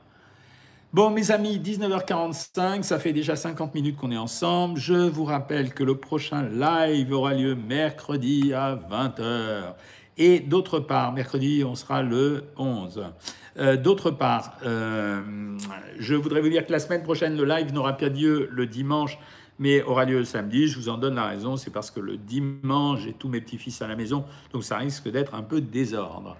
[0.92, 4.78] Bon, mes amis, 19h45, ça fait déjà 50 minutes qu'on est ensemble.
[4.78, 9.74] Je vous rappelle que le prochain live aura lieu mercredi à 20h.
[10.18, 13.04] Et d'autre part, mercredi, on sera le 11.
[13.58, 18.08] Euh, d'autre part, je voudrais vous dire que la semaine prochaine, le live n'aura pas
[18.08, 19.18] lieu le dimanche
[19.58, 20.68] mais aura lieu samedi.
[20.68, 23.80] Je vous en donne la raison, c'est parce que le dimanche, j'ai tous mes petits-fils
[23.82, 26.36] à la maison, donc ça risque d'être un peu désordre.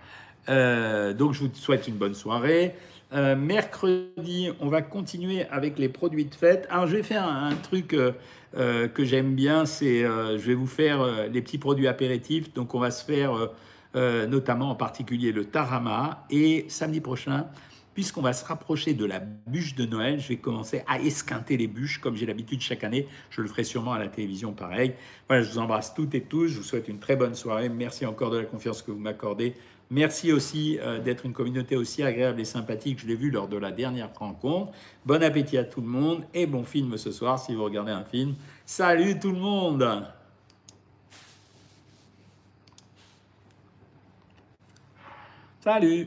[0.49, 2.75] Euh, donc je vous souhaite une bonne soirée.
[3.12, 6.67] Euh, mercredi, on va continuer avec les produits de fête.
[6.71, 11.29] Alors je vais faire un, truc euh, que j'aime bien, c'est je vais vous faire
[11.33, 12.53] les petits produits apéritifs.
[12.55, 13.51] Donc on va se faire
[13.97, 16.26] notamment en particulier le tarama.
[16.30, 17.47] Et samedi prochain,
[17.97, 21.66] puisqu'on va se rapprocher de la bûche de Noël, je vais commencer à esquinter les
[21.66, 23.09] bûches comme j'ai l'habitude chaque année.
[23.30, 24.92] Je le ferai sûrement à la télévision pareil.
[25.28, 26.49] Voilà, je vous embrasse toutes et tous.
[26.49, 27.70] Je vous souhaite une très bonne soirée.
[27.70, 29.55] Merci encore de la confiance que vous m'accordez.
[29.88, 32.99] Merci aussi euh, d'être une communauté aussi agréable et sympathique.
[33.01, 34.72] Je l'ai vu lors de la dernière rencontre.
[35.07, 38.05] Bon appétit à tout le monde et bon film ce soir si vous regardez un
[38.05, 38.34] film.
[38.66, 40.07] Salut tout le monde
[45.67, 46.07] Salut